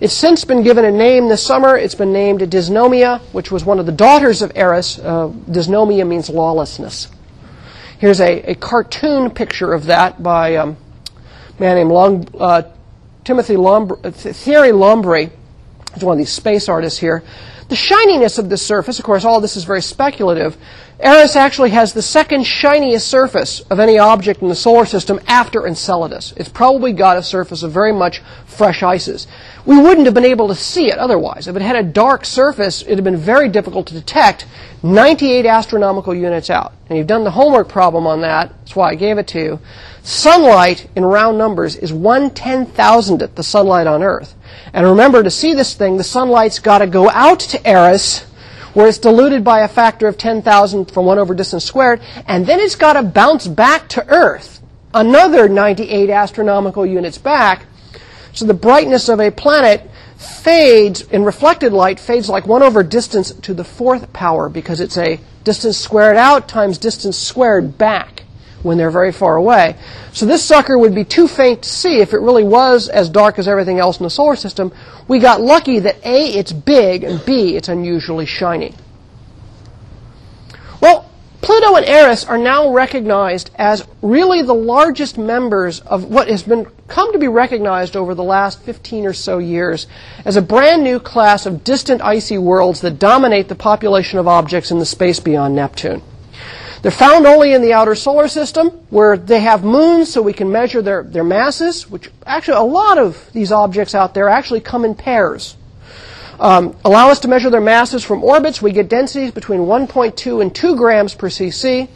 [0.00, 1.76] It's since been given a name this summer.
[1.76, 4.98] It's been named Dysnomia, which was one of the daughters of Eris.
[4.98, 7.06] Uh, dysnomia means lawlessness.
[8.00, 10.76] Here's a, a cartoon picture of that by um,
[11.56, 12.62] a man named Long, uh,
[13.22, 15.30] Timothy Lombry, Thierry Lombry.
[15.94, 17.22] He's one of these space artists here.
[17.68, 20.56] The shininess of this surface, of course, all this is very speculative.
[20.98, 25.66] Eris actually has the second shiniest surface of any object in the solar system after
[25.66, 26.34] Enceladus.
[26.36, 29.28] It's probably got a surface of very much fresh ices.
[29.64, 31.46] We wouldn't have been able to see it otherwise.
[31.46, 34.46] If it had a dark surface, it would have been very difficult to detect
[34.82, 36.72] 98 astronomical units out.
[36.88, 38.48] And you've done the homework problem on that.
[38.58, 39.60] That's why I gave it to you.
[40.02, 44.34] Sunlight, in round numbers, is one ten thousandth the sunlight on Earth.
[44.72, 48.20] And remember, to see this thing, the sunlight's got to go out to Eris,
[48.72, 52.60] where it's diluted by a factor of 10,000 from 1 over distance squared, and then
[52.60, 54.62] it's got to bounce back to Earth,
[54.94, 57.66] another 98 astronomical units back.
[58.32, 63.32] So the brightness of a planet fades, in reflected light, fades like 1 over distance
[63.32, 68.24] to the fourth power because it's a distance squared out times distance squared back
[68.62, 69.76] when they're very far away.
[70.12, 73.38] So this sucker would be too faint to see if it really was as dark
[73.38, 74.72] as everything else in the solar system.
[75.08, 78.74] We got lucky that A, it's big, and B, it's unusually shiny.
[80.80, 81.10] Well,
[81.42, 86.66] Pluto and Eris are now recognized as really the largest members of what has been
[86.86, 89.86] come to be recognized over the last 15 or so years
[90.24, 94.70] as a brand new class of distant icy worlds that dominate the population of objects
[94.70, 96.02] in the space beyond Neptune.
[96.82, 100.50] They're found only in the outer solar system where they have moons so we can
[100.50, 104.86] measure their, their masses, which actually a lot of these objects out there actually come
[104.86, 105.56] in pairs.
[106.38, 108.62] Um, allow us to measure their masses from orbits.
[108.62, 111.88] We get densities between 1.2 and 2 grams per cc.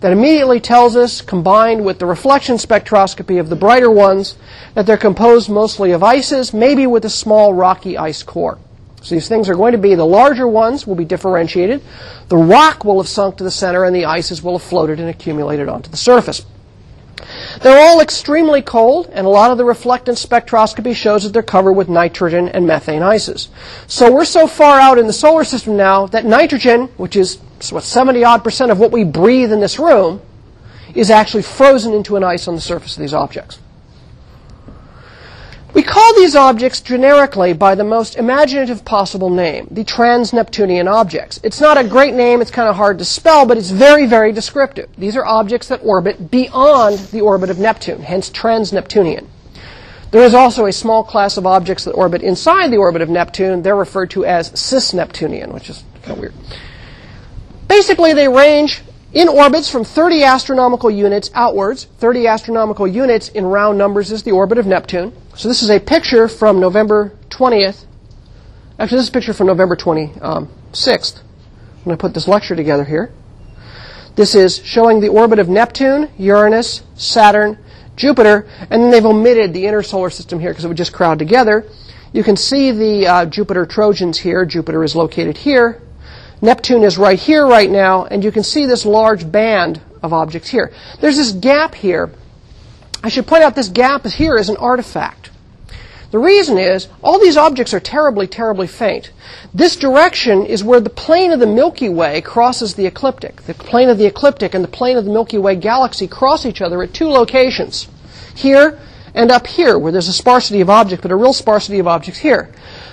[0.00, 4.36] That immediately tells us, combined with the reflection spectroscopy of the brighter ones,
[4.74, 8.58] that they're composed mostly of ices, maybe with a small rocky ice core.
[9.02, 11.82] So these things are going to be the larger ones will be differentiated.
[12.28, 15.08] The rock will have sunk to the center and the ices will have floated and
[15.08, 16.46] accumulated onto the surface.
[17.62, 21.74] They're all extremely cold, and a lot of the reflectance spectroscopy shows that they're covered
[21.74, 23.48] with nitrogen and methane ices.
[23.86, 27.38] So we're so far out in the solar system now that nitrogen, which is
[27.70, 30.20] what 70 odd percent of what we breathe in this room,
[30.94, 33.58] is actually frozen into an ice on the surface of these objects.
[35.74, 41.40] We call these objects generically by the most imaginative possible name, the trans-Neptunian objects.
[41.42, 44.32] It's not a great name, it's kind of hard to spell, but it's very, very
[44.32, 44.90] descriptive.
[44.98, 49.28] These are objects that orbit beyond the orbit of Neptune, hence trans-Neptunian.
[50.10, 53.62] There is also a small class of objects that orbit inside the orbit of Neptune.
[53.62, 56.34] They're referred to as cis-Neptunian, which is kind of weird.
[57.66, 58.82] Basically, they range
[59.12, 61.86] in orbits from 30 astronomical units outwards.
[61.98, 65.12] 30 astronomical units in round numbers is the orbit of Neptune.
[65.36, 67.84] So this is a picture from November 20th.
[68.78, 70.22] Actually, this is a picture from November 26th.
[70.22, 73.12] Um, I'm going to put this lecture together here.
[74.14, 77.58] This is showing the orbit of Neptune, Uranus, Saturn,
[77.96, 81.18] Jupiter, and then they've omitted the inner solar system here because it would just crowd
[81.18, 81.64] together.
[82.12, 84.44] You can see the uh, Jupiter Trojans here.
[84.44, 85.80] Jupiter is located here.
[86.42, 90.48] Neptune is right here right now, and you can see this large band of objects
[90.50, 90.72] here.
[91.00, 92.10] There's this gap here.
[93.02, 95.30] I should point out this gap here is an artifact.
[96.10, 99.12] The reason is all these objects are terribly, terribly faint.
[99.54, 103.42] This direction is where the plane of the Milky Way crosses the ecliptic.
[103.42, 106.60] The plane of the ecliptic and the plane of the Milky Way galaxy cross each
[106.60, 107.88] other at two locations.
[108.34, 108.78] Here
[109.14, 112.20] and up here, where there's a sparsity of objects, but a real sparsity of objects
[112.20, 112.50] here.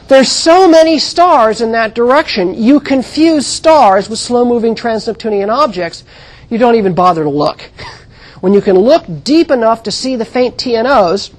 [0.09, 6.03] There's so many stars in that direction, you confuse stars with slow-moving trans-Neptunian objects,
[6.49, 7.61] you don't even bother to look.
[8.41, 11.31] When you can look deep enough to see the faint TNOs,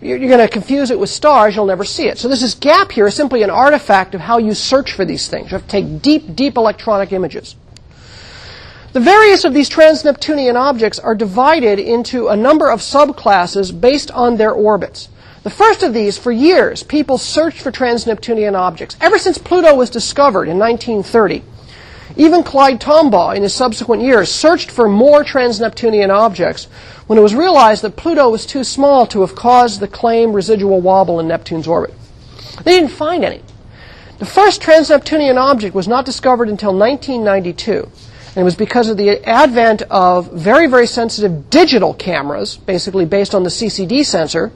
[0.00, 2.18] you're going to confuse it with stars, you'll never see it.
[2.18, 5.50] So this gap here is simply an artifact of how you search for these things.
[5.50, 7.56] You have to take deep, deep electronic images.
[8.92, 14.36] The various of these trans-Neptunian objects are divided into a number of subclasses based on
[14.36, 15.08] their orbits.
[15.42, 19.88] The first of these, for years, people searched for trans-Neptunian objects, ever since Pluto was
[19.88, 21.42] discovered in 1930.
[22.16, 26.66] Even Clyde Tombaugh, in his subsequent years, searched for more trans-Neptunian objects
[27.06, 30.82] when it was realized that Pluto was too small to have caused the claimed residual
[30.82, 31.94] wobble in Neptune's orbit.
[32.64, 33.40] They didn't find any.
[34.18, 37.88] The first trans-Neptunian object was not discovered until 1992.
[38.28, 43.34] And it was because of the advent of very, very sensitive digital cameras, basically based
[43.34, 44.52] on the CCD sensor,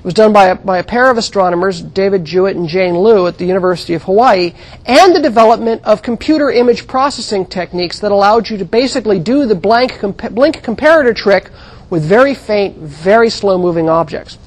[0.00, 3.28] it was done by a, by a pair of astronomers, David Jewitt and Jane Luu
[3.28, 4.54] at the University of Hawaii,
[4.86, 9.54] and the development of computer image processing techniques that allowed you to basically do the
[9.54, 11.50] blank compa- blink comparator trick
[11.90, 14.38] with very faint, very slow moving objects.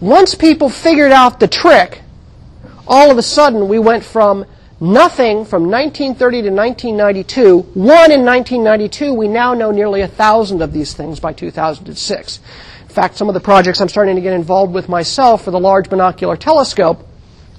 [0.00, 2.02] Once people figured out the trick,
[2.86, 4.44] all of a sudden we went from
[4.80, 10.74] nothing from 1930 to 1992, one in 1992, we now know nearly a thousand of
[10.74, 12.40] these things by 2006
[12.94, 15.90] fact, some of the projects I'm starting to get involved with myself for the Large
[15.90, 17.06] Binocular Telescope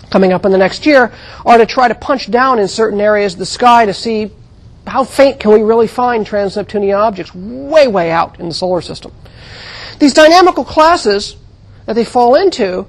[0.09, 1.11] coming up in the next year
[1.45, 4.31] are to try to punch down in certain areas of the sky to see
[4.87, 9.11] how faint can we really find trans-Neptunian objects way, way out in the solar system.
[9.99, 11.35] These dynamical classes
[11.85, 12.87] that they fall into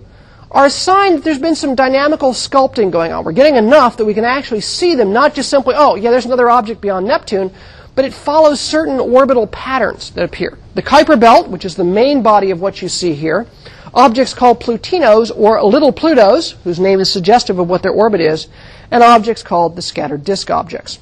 [0.50, 3.24] are a sign that there's been some dynamical sculpting going on.
[3.24, 6.26] We're getting enough that we can actually see them, not just simply, oh, yeah, there's
[6.26, 7.52] another object beyond Neptune,
[7.96, 10.56] but it follows certain orbital patterns that appear.
[10.74, 13.46] The Kuiper belt, which is the main body of what you see here,
[13.94, 18.48] objects called Plutinos or little Plutos, whose name is suggestive of what their orbit is,
[18.90, 20.98] and objects called the scattered disk objects.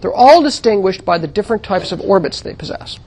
[0.00, 2.98] They're all distinguished by the different types of orbits they possess.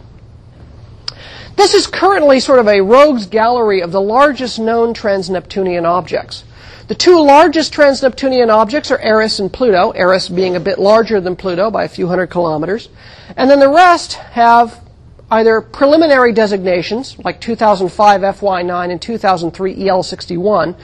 [1.56, 6.44] This is currently sort of a rogues gallery of the largest known trans-Neptunian objects.
[6.90, 11.36] The two largest trans-Neptunian objects are Eris and Pluto, Eris being a bit larger than
[11.36, 12.90] Pluto by a few hundred kilometers.
[13.38, 14.84] And then the rest have
[15.30, 20.76] either preliminary designations, like 2005 FY9 and 2003 EL61.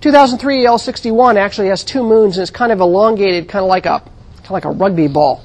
[0.00, 4.00] 2003 EL61 actually has two moons and is kind of elongated, kind of like a,
[4.00, 5.44] kind of like a rugby ball.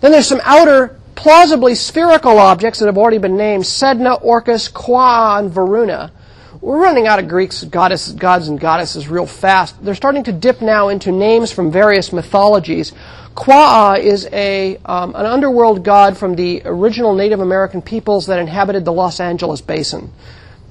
[0.00, 5.40] Then there's some outer, plausibly spherical objects that have already been named, Sedna, Orcus, Quaoar,
[5.40, 6.12] and Varuna.
[6.62, 9.82] We're running out of Greeks, goddess, gods and goddesses real fast.
[9.82, 12.92] They're starting to dip now into names from various mythologies.
[13.34, 18.84] Quaoar is a, um, an underworld god from the original Native American peoples that inhabited
[18.84, 20.12] the Los Angeles basin.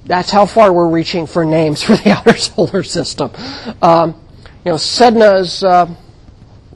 [0.04, 3.32] That's how far we're reaching for names for the outer solar system.
[3.82, 4.14] Um,
[4.64, 5.92] you know, Sedna's uh,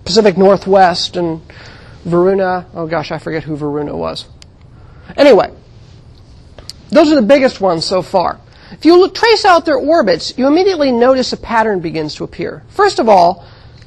[0.04, 1.40] Pacific Northwest and
[2.04, 4.26] Varuna, oh gosh, I forget who Varuna was.
[5.16, 5.52] Anyway,
[6.90, 8.40] those are the biggest ones so far.
[8.78, 12.62] If you look, trace out their orbits, you immediately notice a pattern begins to appear.
[12.68, 13.46] First of all,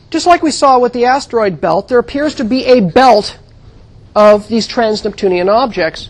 [0.10, 3.38] just like we saw with the asteroid belt, there appears to be a belt
[4.16, 6.10] of these trans-Neptunian objects.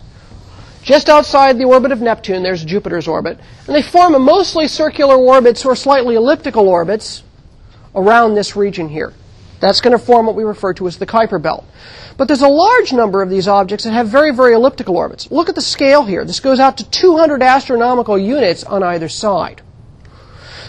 [0.82, 5.16] Just outside the orbit of Neptune, there's Jupiter's orbit, and they form a mostly circular
[5.16, 7.22] orbits or slightly elliptical orbits
[7.94, 9.12] around this region here.
[9.60, 11.64] That's going to form what we refer to as the Kuiper belt.
[12.16, 15.30] But there's a large number of these objects that have very, very elliptical orbits.
[15.30, 16.24] Look at the scale here.
[16.24, 19.62] This goes out to 200 astronomical units on either side.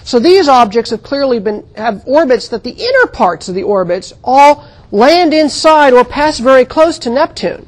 [0.03, 4.13] So these objects have clearly been, have orbits that the inner parts of the orbits
[4.23, 7.67] all land inside or pass very close to Neptune.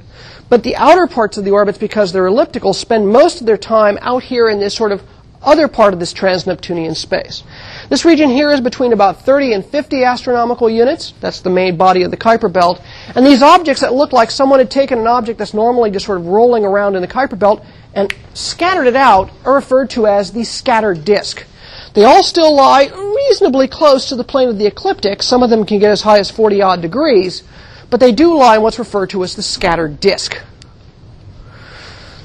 [0.50, 3.98] But the outer parts of the orbits, because they're elliptical, spend most of their time
[4.02, 5.02] out here in this sort of
[5.44, 7.44] other part of this trans-Neptunian space.
[7.90, 11.14] This region here is between about 30 and 50 astronomical units.
[11.20, 12.82] That's the main body of the Kuiper belt.
[13.16, 16.20] And these objects that look like someone had taken an object that's normally just sort
[16.20, 20.32] of rolling around in the Kuiper belt and scattered it out are referred to as
[20.32, 21.46] the scattered disk.
[21.94, 25.22] They all still lie reasonably close to the plane of the ecliptic.
[25.22, 27.44] Some of them can get as high as 40 odd degrees,
[27.90, 30.42] but they do lie in what's referred to as the scattered disk.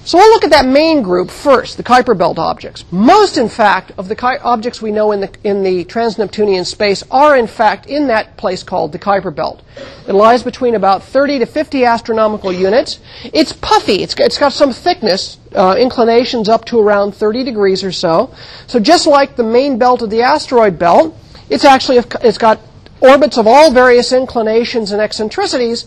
[0.06, 2.84] So we'll look at that main group first, the Kuiper belt objects.
[2.92, 7.36] Most, in fact, of the objects we know in the, in the trans-Neptunian space are,
[7.36, 9.62] in fact, in that place called the Kuiper belt.
[10.06, 13.00] It lies between about 30 to 50 astronomical units.
[13.24, 14.04] It's puffy.
[14.04, 18.32] It's, it's got some thickness, uh, inclinations up to around 30 degrees or so.
[18.68, 21.18] So just like the main belt of the asteroid belt,
[21.50, 22.60] it's actually it's got
[23.00, 25.86] orbits of all various inclinations and eccentricities,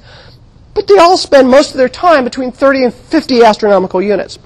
[0.79, 4.39] but they all spend most of their time between 30 and 50 astronomical units.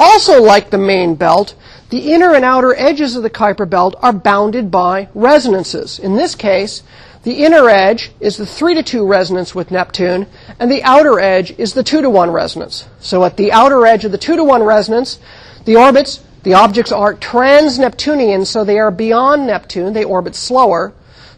[0.00, 1.54] Also, like the main belt,
[1.90, 6.00] the inner and outer edges of the Kuiper belt are bounded by resonances.
[6.00, 6.82] In this case,
[7.22, 10.26] the inner edge is the 3 to 2 resonance with Neptune,
[10.58, 12.88] and the outer edge is the 2 to 1 resonance.
[12.98, 15.20] So at the outer edge of the 2 to 1 resonance,
[15.66, 20.92] the orbits, the objects are trans-Neptunian, so they are beyond Neptune, they orbit slower.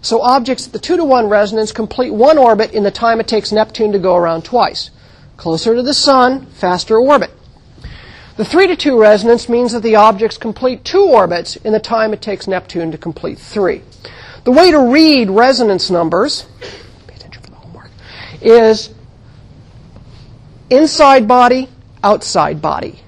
[0.04, 3.26] So objects at the 2 to 1 resonance complete one orbit in the time it
[3.26, 4.90] takes Neptune to go around twice.
[5.38, 7.30] Closer to the Sun, faster orbit.
[8.36, 12.12] The 3 to 2 resonance means that the objects complete two orbits in the time
[12.12, 13.80] it takes Neptune to complete three.
[14.44, 16.44] The way to read resonance numbers,
[18.42, 18.92] is
[20.68, 21.70] inside body,
[22.02, 23.00] outside body.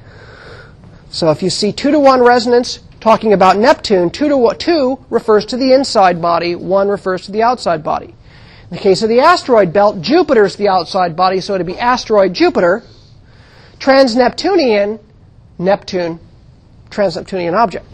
[1.11, 5.47] So if you see 2 to 1 resonance talking about Neptune, 2 to 2 refers
[5.47, 8.15] to the inside body, 1 refers to the outside body.
[8.71, 11.79] In the case of the asteroid belt, Jupiter is the outside body, so it'd be
[11.79, 12.83] asteroid Jupiter.
[13.79, 14.99] Trans-Neptunian,
[15.59, 16.19] Neptune,
[16.91, 17.87] trans-Neptunian object.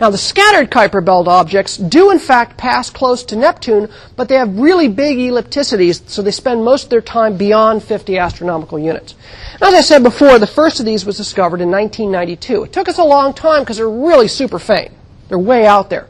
[0.00, 4.36] Now, the scattered Kuiper belt objects do in fact pass close to Neptune, but they
[4.36, 9.14] have really big ellipticities, so they spend most of their time beyond 50 astronomical units.
[9.60, 12.64] As I said before, the first of these was discovered in 1992.
[12.64, 14.92] It took us a long time because they're really super faint.
[15.28, 16.08] They're way out there.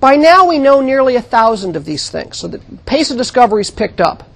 [0.00, 3.60] By now, we know nearly a thousand of these things, so the pace of discovery
[3.60, 4.26] is picked up.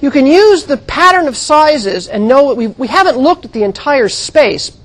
[0.00, 3.52] You can use the pattern of sizes and know that we, we haven't looked at
[3.52, 4.76] the entire space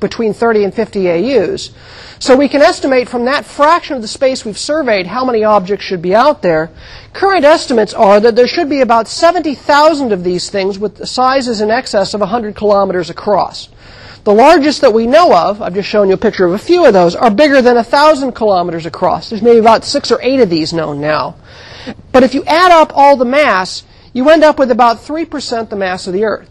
[0.00, 1.70] between 30 and 50 AUs.
[2.18, 5.84] So we can estimate from that fraction of the space we've surveyed how many objects
[5.84, 6.70] should be out there.
[7.12, 11.70] Current estimates are that there should be about 70,000 of these things with sizes in
[11.70, 13.68] excess of 100 kilometers across.
[14.24, 16.84] The largest that we know of, I've just shown you a picture of a few
[16.84, 19.30] of those, are bigger than 1,000 kilometers across.
[19.30, 21.36] There's maybe about six or eight of these known now.
[22.10, 25.76] But if you add up all the mass, you end up with about 3% the
[25.76, 26.50] mass of the Earth.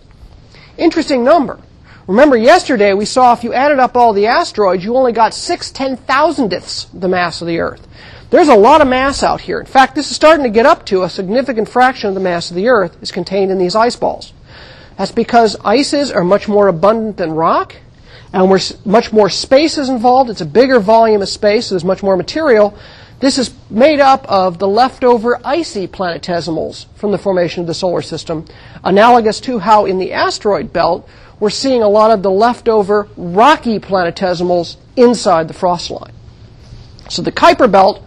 [0.78, 1.60] Interesting number.
[2.08, 5.72] Remember, yesterday we saw if you added up all the asteroids, you only got six
[5.72, 7.88] ten thousandths the mass of the Earth.
[8.30, 9.60] There's a lot of mass out here.
[9.60, 12.52] In fact, this is starting to get up to a significant fraction of the mass
[12.52, 14.34] of the Earth is contained in these ice balls.
[14.98, 17.76] That's because ices are much more abundant than rock,
[18.32, 20.30] and where much more space is involved.
[20.30, 22.78] It's a bigger volume of space, so there's much more material.
[23.20, 28.02] This is made up of the leftover icy planetesimals from the formation of the solar
[28.02, 28.46] system,
[28.84, 33.80] analogous to how in the asteroid belt we're seeing a lot of the leftover rocky
[33.80, 36.14] planetesimals inside the frost line.
[37.10, 38.04] So the Kuiper belt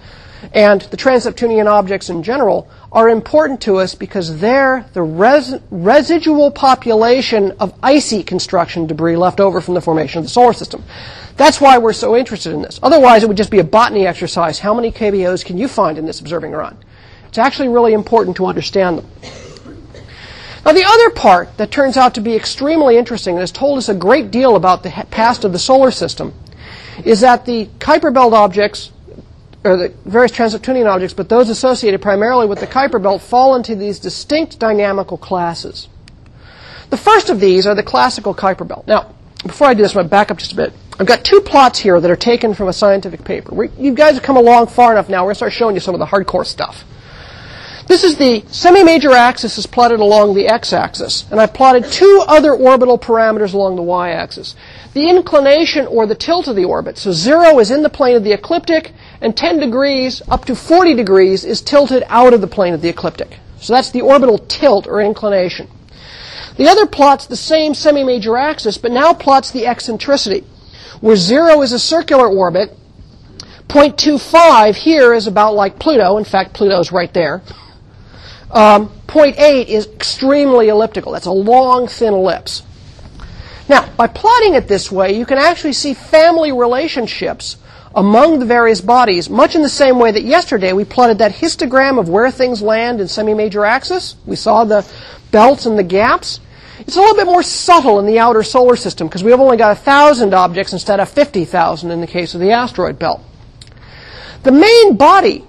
[0.53, 6.51] and the trans-Neptunian objects in general are important to us because they're the res- residual
[6.51, 10.83] population of icy construction debris left over from the formation of the solar system.
[11.37, 12.81] That's why we're so interested in this.
[12.83, 14.59] Otherwise, it would just be a botany exercise.
[14.59, 16.77] How many KBOs can you find in this observing run?
[17.29, 19.07] It's actually really important to understand them.
[20.69, 23.89] Now, the other part that turns out to be extremely interesting and has told us
[23.89, 26.35] a great deal about the past of the solar system
[27.07, 28.93] is that the Kuiper belt objects,
[29.65, 33.75] or the various trans-Neptunian objects, but those associated primarily with the Kuiper belt, fall into
[33.77, 35.89] these distinct dynamical classes.
[36.91, 38.87] The first of these are the classical Kuiper belt.
[38.87, 39.15] Now,
[39.47, 40.75] before I do this, I'm going to back up just a bit.
[41.01, 43.55] I've got two plots here that are taken from a scientific paper.
[43.55, 45.23] We're, you guys have come along far enough now.
[45.23, 46.85] We're going to start showing you some of the hardcore stuff.
[47.89, 52.53] This is the semi-major axis is plotted along the x-axis, and I've plotted two other
[52.53, 54.55] orbital parameters along the y-axis.
[54.93, 58.25] The inclination or the tilt of the orbit, so zero is in the plane of
[58.25, 62.75] the ecliptic, and 10 degrees up to 40 degrees is tilted out of the plane
[62.75, 63.39] of the ecliptic.
[63.59, 65.67] So that's the orbital tilt or inclination.
[66.59, 70.45] The other plots the same semi-major axis, but now plots the eccentricity,
[71.01, 72.77] where zero is a circular orbit,
[73.69, 76.19] 0.25 here is about like Pluto.
[76.19, 77.43] In fact, Pluto's right there.
[78.51, 81.13] Um, point 8 is extremely elliptical.
[81.13, 82.63] That's a long, thin ellipse.
[83.69, 87.59] Now, by plotting it this way, you can actually see family relationships
[87.95, 91.99] among the various bodies, much in the same way that yesterday we plotted that histogram
[91.99, 94.15] of where things land in semi-major axis.
[94.25, 94.91] We saw the
[95.31, 96.41] belts and the gaps.
[96.81, 99.77] It's a little bit more subtle in the outer solar system because we've only got
[99.77, 103.21] 1,000 objects instead of 50,000 in the case of the asteroid belt.
[104.45, 105.45] The main body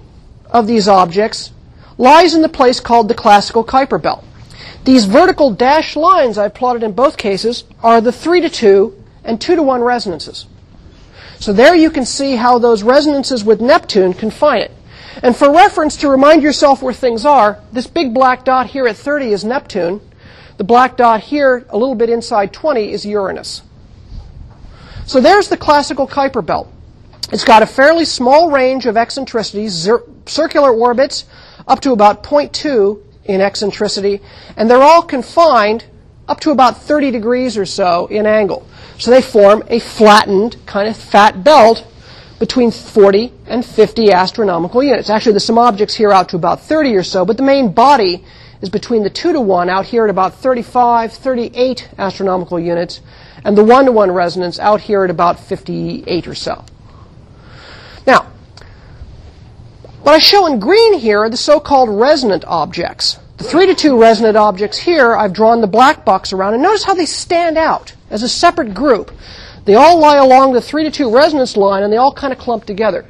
[0.50, 1.52] of these objects
[2.00, 4.24] lies in the place called the classical Kuiper belt.
[4.84, 9.38] These vertical dashed lines I've plotted in both cases are the 3 to 2 and
[9.38, 10.46] 2 to 1 resonances.
[11.38, 14.72] So there you can see how those resonances with Neptune confine it.
[15.22, 18.96] And for reference, to remind yourself where things are, this big black dot here at
[18.96, 20.00] 30 is Neptune.
[20.56, 23.62] The black dot here, a little bit inside 20, is Uranus.
[25.04, 26.72] So there's the classical Kuiper belt.
[27.30, 29.88] It's got a fairly small range of eccentricities,
[30.26, 31.26] circular orbits,
[31.70, 34.20] up to about 0.2 in eccentricity,
[34.56, 35.84] and they're all confined
[36.28, 38.66] up to about 30 degrees or so in angle.
[38.98, 41.86] So they form a flattened, kind of fat belt
[42.40, 45.10] between 40 and 50 astronomical units.
[45.10, 48.24] Actually, there's some objects here out to about 30 or so, but the main body
[48.60, 53.00] is between the 2 to 1 out here at about 35, 38 astronomical units,
[53.44, 56.64] and the 1 to 1 resonance out here at about 58 or so.
[58.06, 58.26] Now,
[60.02, 63.18] what I show in green here are the so-called resonant objects.
[63.36, 66.84] The 3 to 2 resonant objects here, I've drawn the black box around, and notice
[66.84, 69.12] how they stand out as a separate group.
[69.64, 72.38] They all lie along the 3 to 2 resonance line, and they all kind of
[72.38, 73.04] clump together.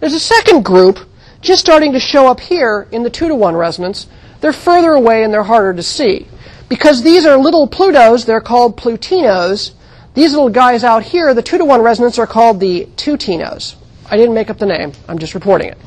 [0.00, 0.98] There's a second group
[1.40, 4.06] just starting to show up here in the 2 to 1 resonance.
[4.40, 6.26] They're further away and they're harder to see.
[6.68, 9.72] Because these are little Plutos, they're called Plutinos.
[10.14, 13.76] These little guys out here, the 2 to 1 resonance, are called the Twotinos.
[14.10, 15.78] I didn't make up the name, I'm just reporting it.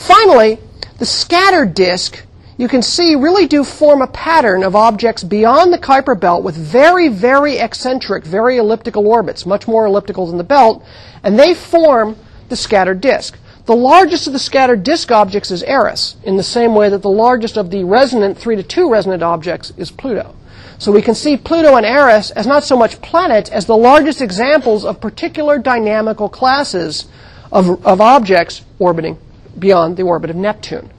[0.00, 0.58] Finally,
[0.96, 2.24] the scattered disk,
[2.56, 6.56] you can see, really do form a pattern of objects beyond the Kuiper belt with
[6.56, 10.82] very, very eccentric, very elliptical orbits, much more elliptical than the belt,
[11.22, 12.16] and they form
[12.48, 13.36] the scattered disk.
[13.66, 17.10] The largest of the scattered disk objects is Eris, in the same way that the
[17.10, 20.34] largest of the resonant 3 to 2 resonant objects is Pluto.
[20.78, 24.22] So we can see Pluto and Eris as not so much planets as the largest
[24.22, 27.04] examples of particular dynamical classes
[27.52, 29.18] of, of objects orbiting
[29.60, 30.90] beyond the orbit of Neptune.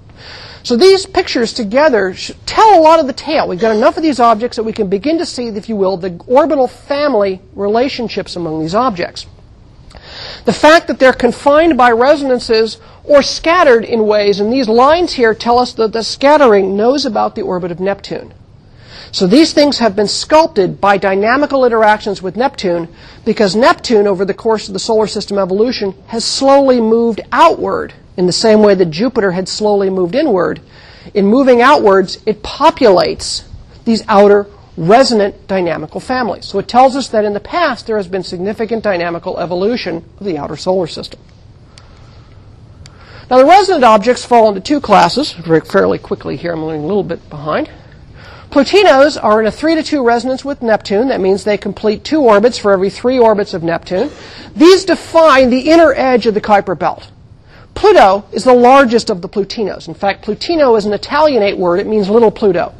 [0.63, 2.13] So these pictures together
[2.45, 3.47] tell a lot of the tale.
[3.47, 5.97] We've got enough of these objects that we can begin to see, if you will,
[5.97, 9.25] the orbital family relationships among these objects.
[10.45, 15.33] The fact that they're confined by resonances or scattered in ways, and these lines here
[15.33, 18.33] tell us that the scattering knows about the orbit of Neptune.
[19.11, 22.87] So these things have been sculpted by dynamical interactions with Neptune
[23.25, 28.27] because Neptune, over the course of the solar system evolution, has slowly moved outward in
[28.27, 30.61] the same way that Jupiter had slowly moved inward.
[31.15, 33.43] In moving outwards, it populates
[33.83, 34.45] these outer
[34.77, 36.45] resonant dynamical families.
[36.45, 40.25] So it tells us that in the past there has been significant dynamical evolution of
[40.25, 41.19] the outer solar system.
[43.31, 46.85] Now the resonant objects fall into two classes, very fairly quickly here, I'm moving a
[46.85, 47.71] little bit behind.
[48.51, 51.07] Plutinos are in a 3 to 2 resonance with Neptune.
[51.07, 54.11] That means they complete two orbits for every three orbits of Neptune.
[54.55, 57.09] These define the inner edge of the Kuiper belt.
[57.81, 59.87] Pluto is the largest of the Plutinos.
[59.87, 61.79] In fact, Plutino is an Italianate word.
[61.79, 62.75] It means little Pluto.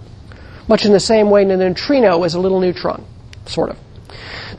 [0.68, 3.04] Much in the same way that a neutrino is a little neutron,
[3.47, 3.80] sort of.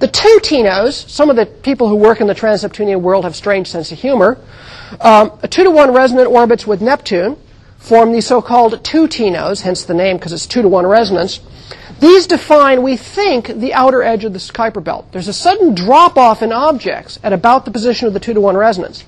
[0.00, 3.92] The Twotinos, some of the people who work in the trans-Neptunian world have strange sense
[3.92, 4.36] of humor.
[5.00, 7.36] Um, a two to one resonant orbits with Neptune
[7.78, 11.38] form these so-called Twotinos, hence the name because it's two to one resonance.
[12.00, 15.12] These define, we think, the outer edge of the Kuiper belt.
[15.12, 18.40] There's a sudden drop off in objects at about the position of the two to
[18.40, 19.04] one resonance.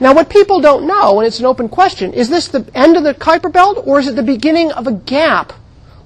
[0.00, 3.02] Now, what people don't know, and it's an open question, is this the end of
[3.02, 5.52] the Kuiper belt or is it the beginning of a gap,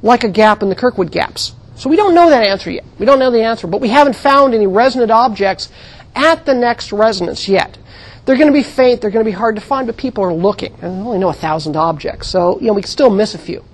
[0.02, 1.54] like a gap in the Kirkwood gaps?
[1.76, 2.84] So we don't know that answer yet.
[2.98, 5.68] We don't know the answer, but we haven't found any resonant objects
[6.14, 7.76] at the next resonance yet.
[8.24, 10.32] They're going to be faint, they're going to be hard to find, but people are
[10.32, 10.74] looking.
[10.80, 13.38] And we only know a thousand objects, so you know we can still miss a
[13.38, 13.64] few.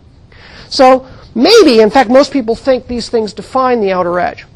[0.69, 4.47] So maybe, in fact, most people think these things define the outer edge.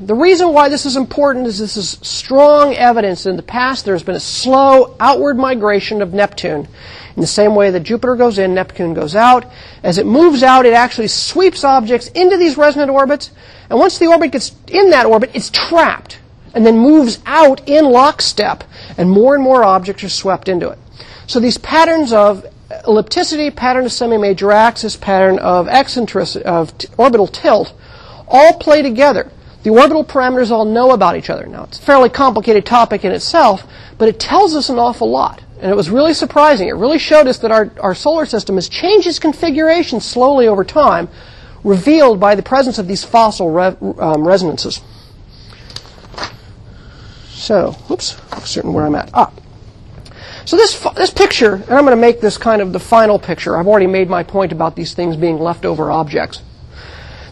[0.00, 4.04] The reason why this is important is this is strong evidence in the past there's
[4.04, 6.68] been a slow outward migration of Neptune.
[7.16, 9.44] In the same way that Jupiter goes in, Neptune goes out.
[9.82, 13.32] As it moves out, it actually sweeps objects into these resonant orbits.
[13.68, 16.20] And once the orbit gets in that orbit, it's trapped
[16.54, 18.64] and then moves out in lockstep,
[18.96, 20.78] and more and more objects are swept into it.
[21.26, 22.46] So these patterns of
[22.86, 27.74] ellipticity, pattern of semi-major axis, pattern of eccentricity, of t- orbital tilt,
[28.28, 29.30] all play together.
[29.68, 31.44] The orbital parameters all know about each other.
[31.44, 33.64] Now, it's a fairly complicated topic in itself,
[33.98, 35.42] but it tells us an awful lot.
[35.60, 36.68] And it was really surprising.
[36.68, 40.64] It really showed us that our, our solar system has changed its configuration slowly over
[40.64, 41.10] time,
[41.64, 44.80] revealed by the presence of these fossil re- um, resonances.
[47.28, 49.10] So, oops, I'm certain where I'm at.
[49.12, 49.30] Ah.
[50.46, 53.54] So this, this picture, and I'm going to make this kind of the final picture.
[53.54, 56.40] I've already made my point about these things being leftover objects.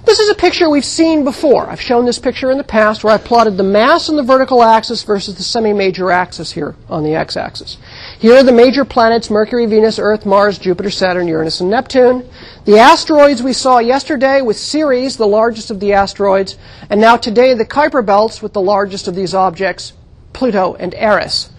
[0.07, 1.69] This is a picture we've seen before.
[1.69, 4.63] I've shown this picture in the past where I plotted the mass on the vertical
[4.63, 7.77] axis versus the semi-major axis here on the x-axis.
[8.21, 12.31] Here are the major planets, Mercury, Venus, Earth, Mars, Jupiter, Saturn, Uranus, and Neptune.
[12.67, 16.57] The asteroids we saw yesterday with Ceres, the largest of the asteroids,
[16.89, 19.93] and now today the Kuiper belts with the largest of these objects,
[20.33, 21.51] Pluto and Eris.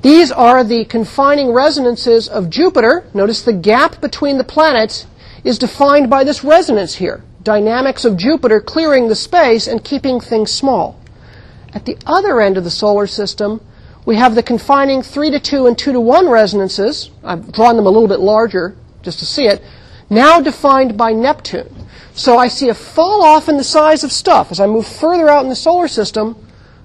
[0.00, 3.04] These are the confining resonances of Jupiter.
[3.12, 5.06] Notice the gap between the planets
[5.44, 7.22] is defined by this resonance here.
[7.42, 11.00] Dynamics of Jupiter clearing the space and keeping things small.
[11.74, 13.60] At the other end of the solar system,
[14.04, 17.10] we have the confining 3 to 2 and 2 to 1 resonances.
[17.24, 19.62] I've drawn them a little bit larger just to see it.
[20.10, 21.86] now defined by Neptune.
[22.14, 24.50] So I see a fall off in the size of stuff.
[24.50, 26.36] As I move further out in the solar system,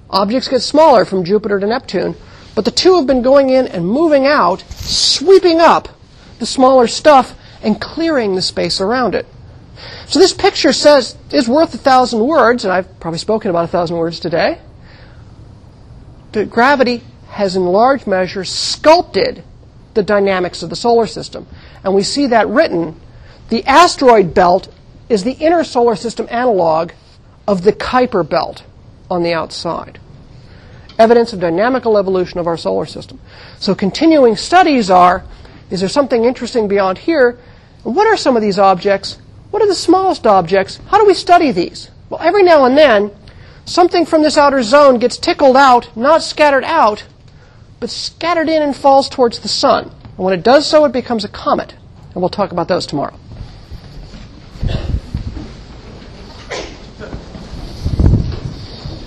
[0.10, 2.16] objects get smaller from Jupiter to Neptune,
[2.56, 5.90] but the two have been going in and moving out, sweeping up
[6.40, 9.26] the smaller stuff and clearing the space around it.
[10.08, 13.68] So this picture says is worth a thousand words, and I've probably spoken about a
[13.68, 14.60] thousand words today.
[16.32, 19.44] That gravity has in large measure sculpted
[19.94, 21.48] the dynamics of the solar system.
[21.84, 23.00] And we see that written.
[23.50, 24.74] The asteroid belt
[25.10, 26.92] is the inner solar system analog
[27.48, 28.64] of the Kuiper belt
[29.10, 30.00] on the outside.
[31.00, 33.20] Evidence of dynamical evolution of our solar system.
[33.60, 35.24] So continuing studies are,
[35.70, 37.38] is there something interesting beyond here?
[37.84, 39.18] What are some of these objects?
[39.52, 40.80] What are the smallest objects?
[40.88, 41.90] How do we study these?
[42.10, 43.12] Well, every now and then,
[43.66, 47.06] something from this outer zone gets tickled out, not scattered out,
[47.80, 49.92] but scattered in and falls towards the sun.
[50.18, 51.74] And when it does so, it becomes a comet.
[52.14, 53.18] And we'll talk about those tomorrow.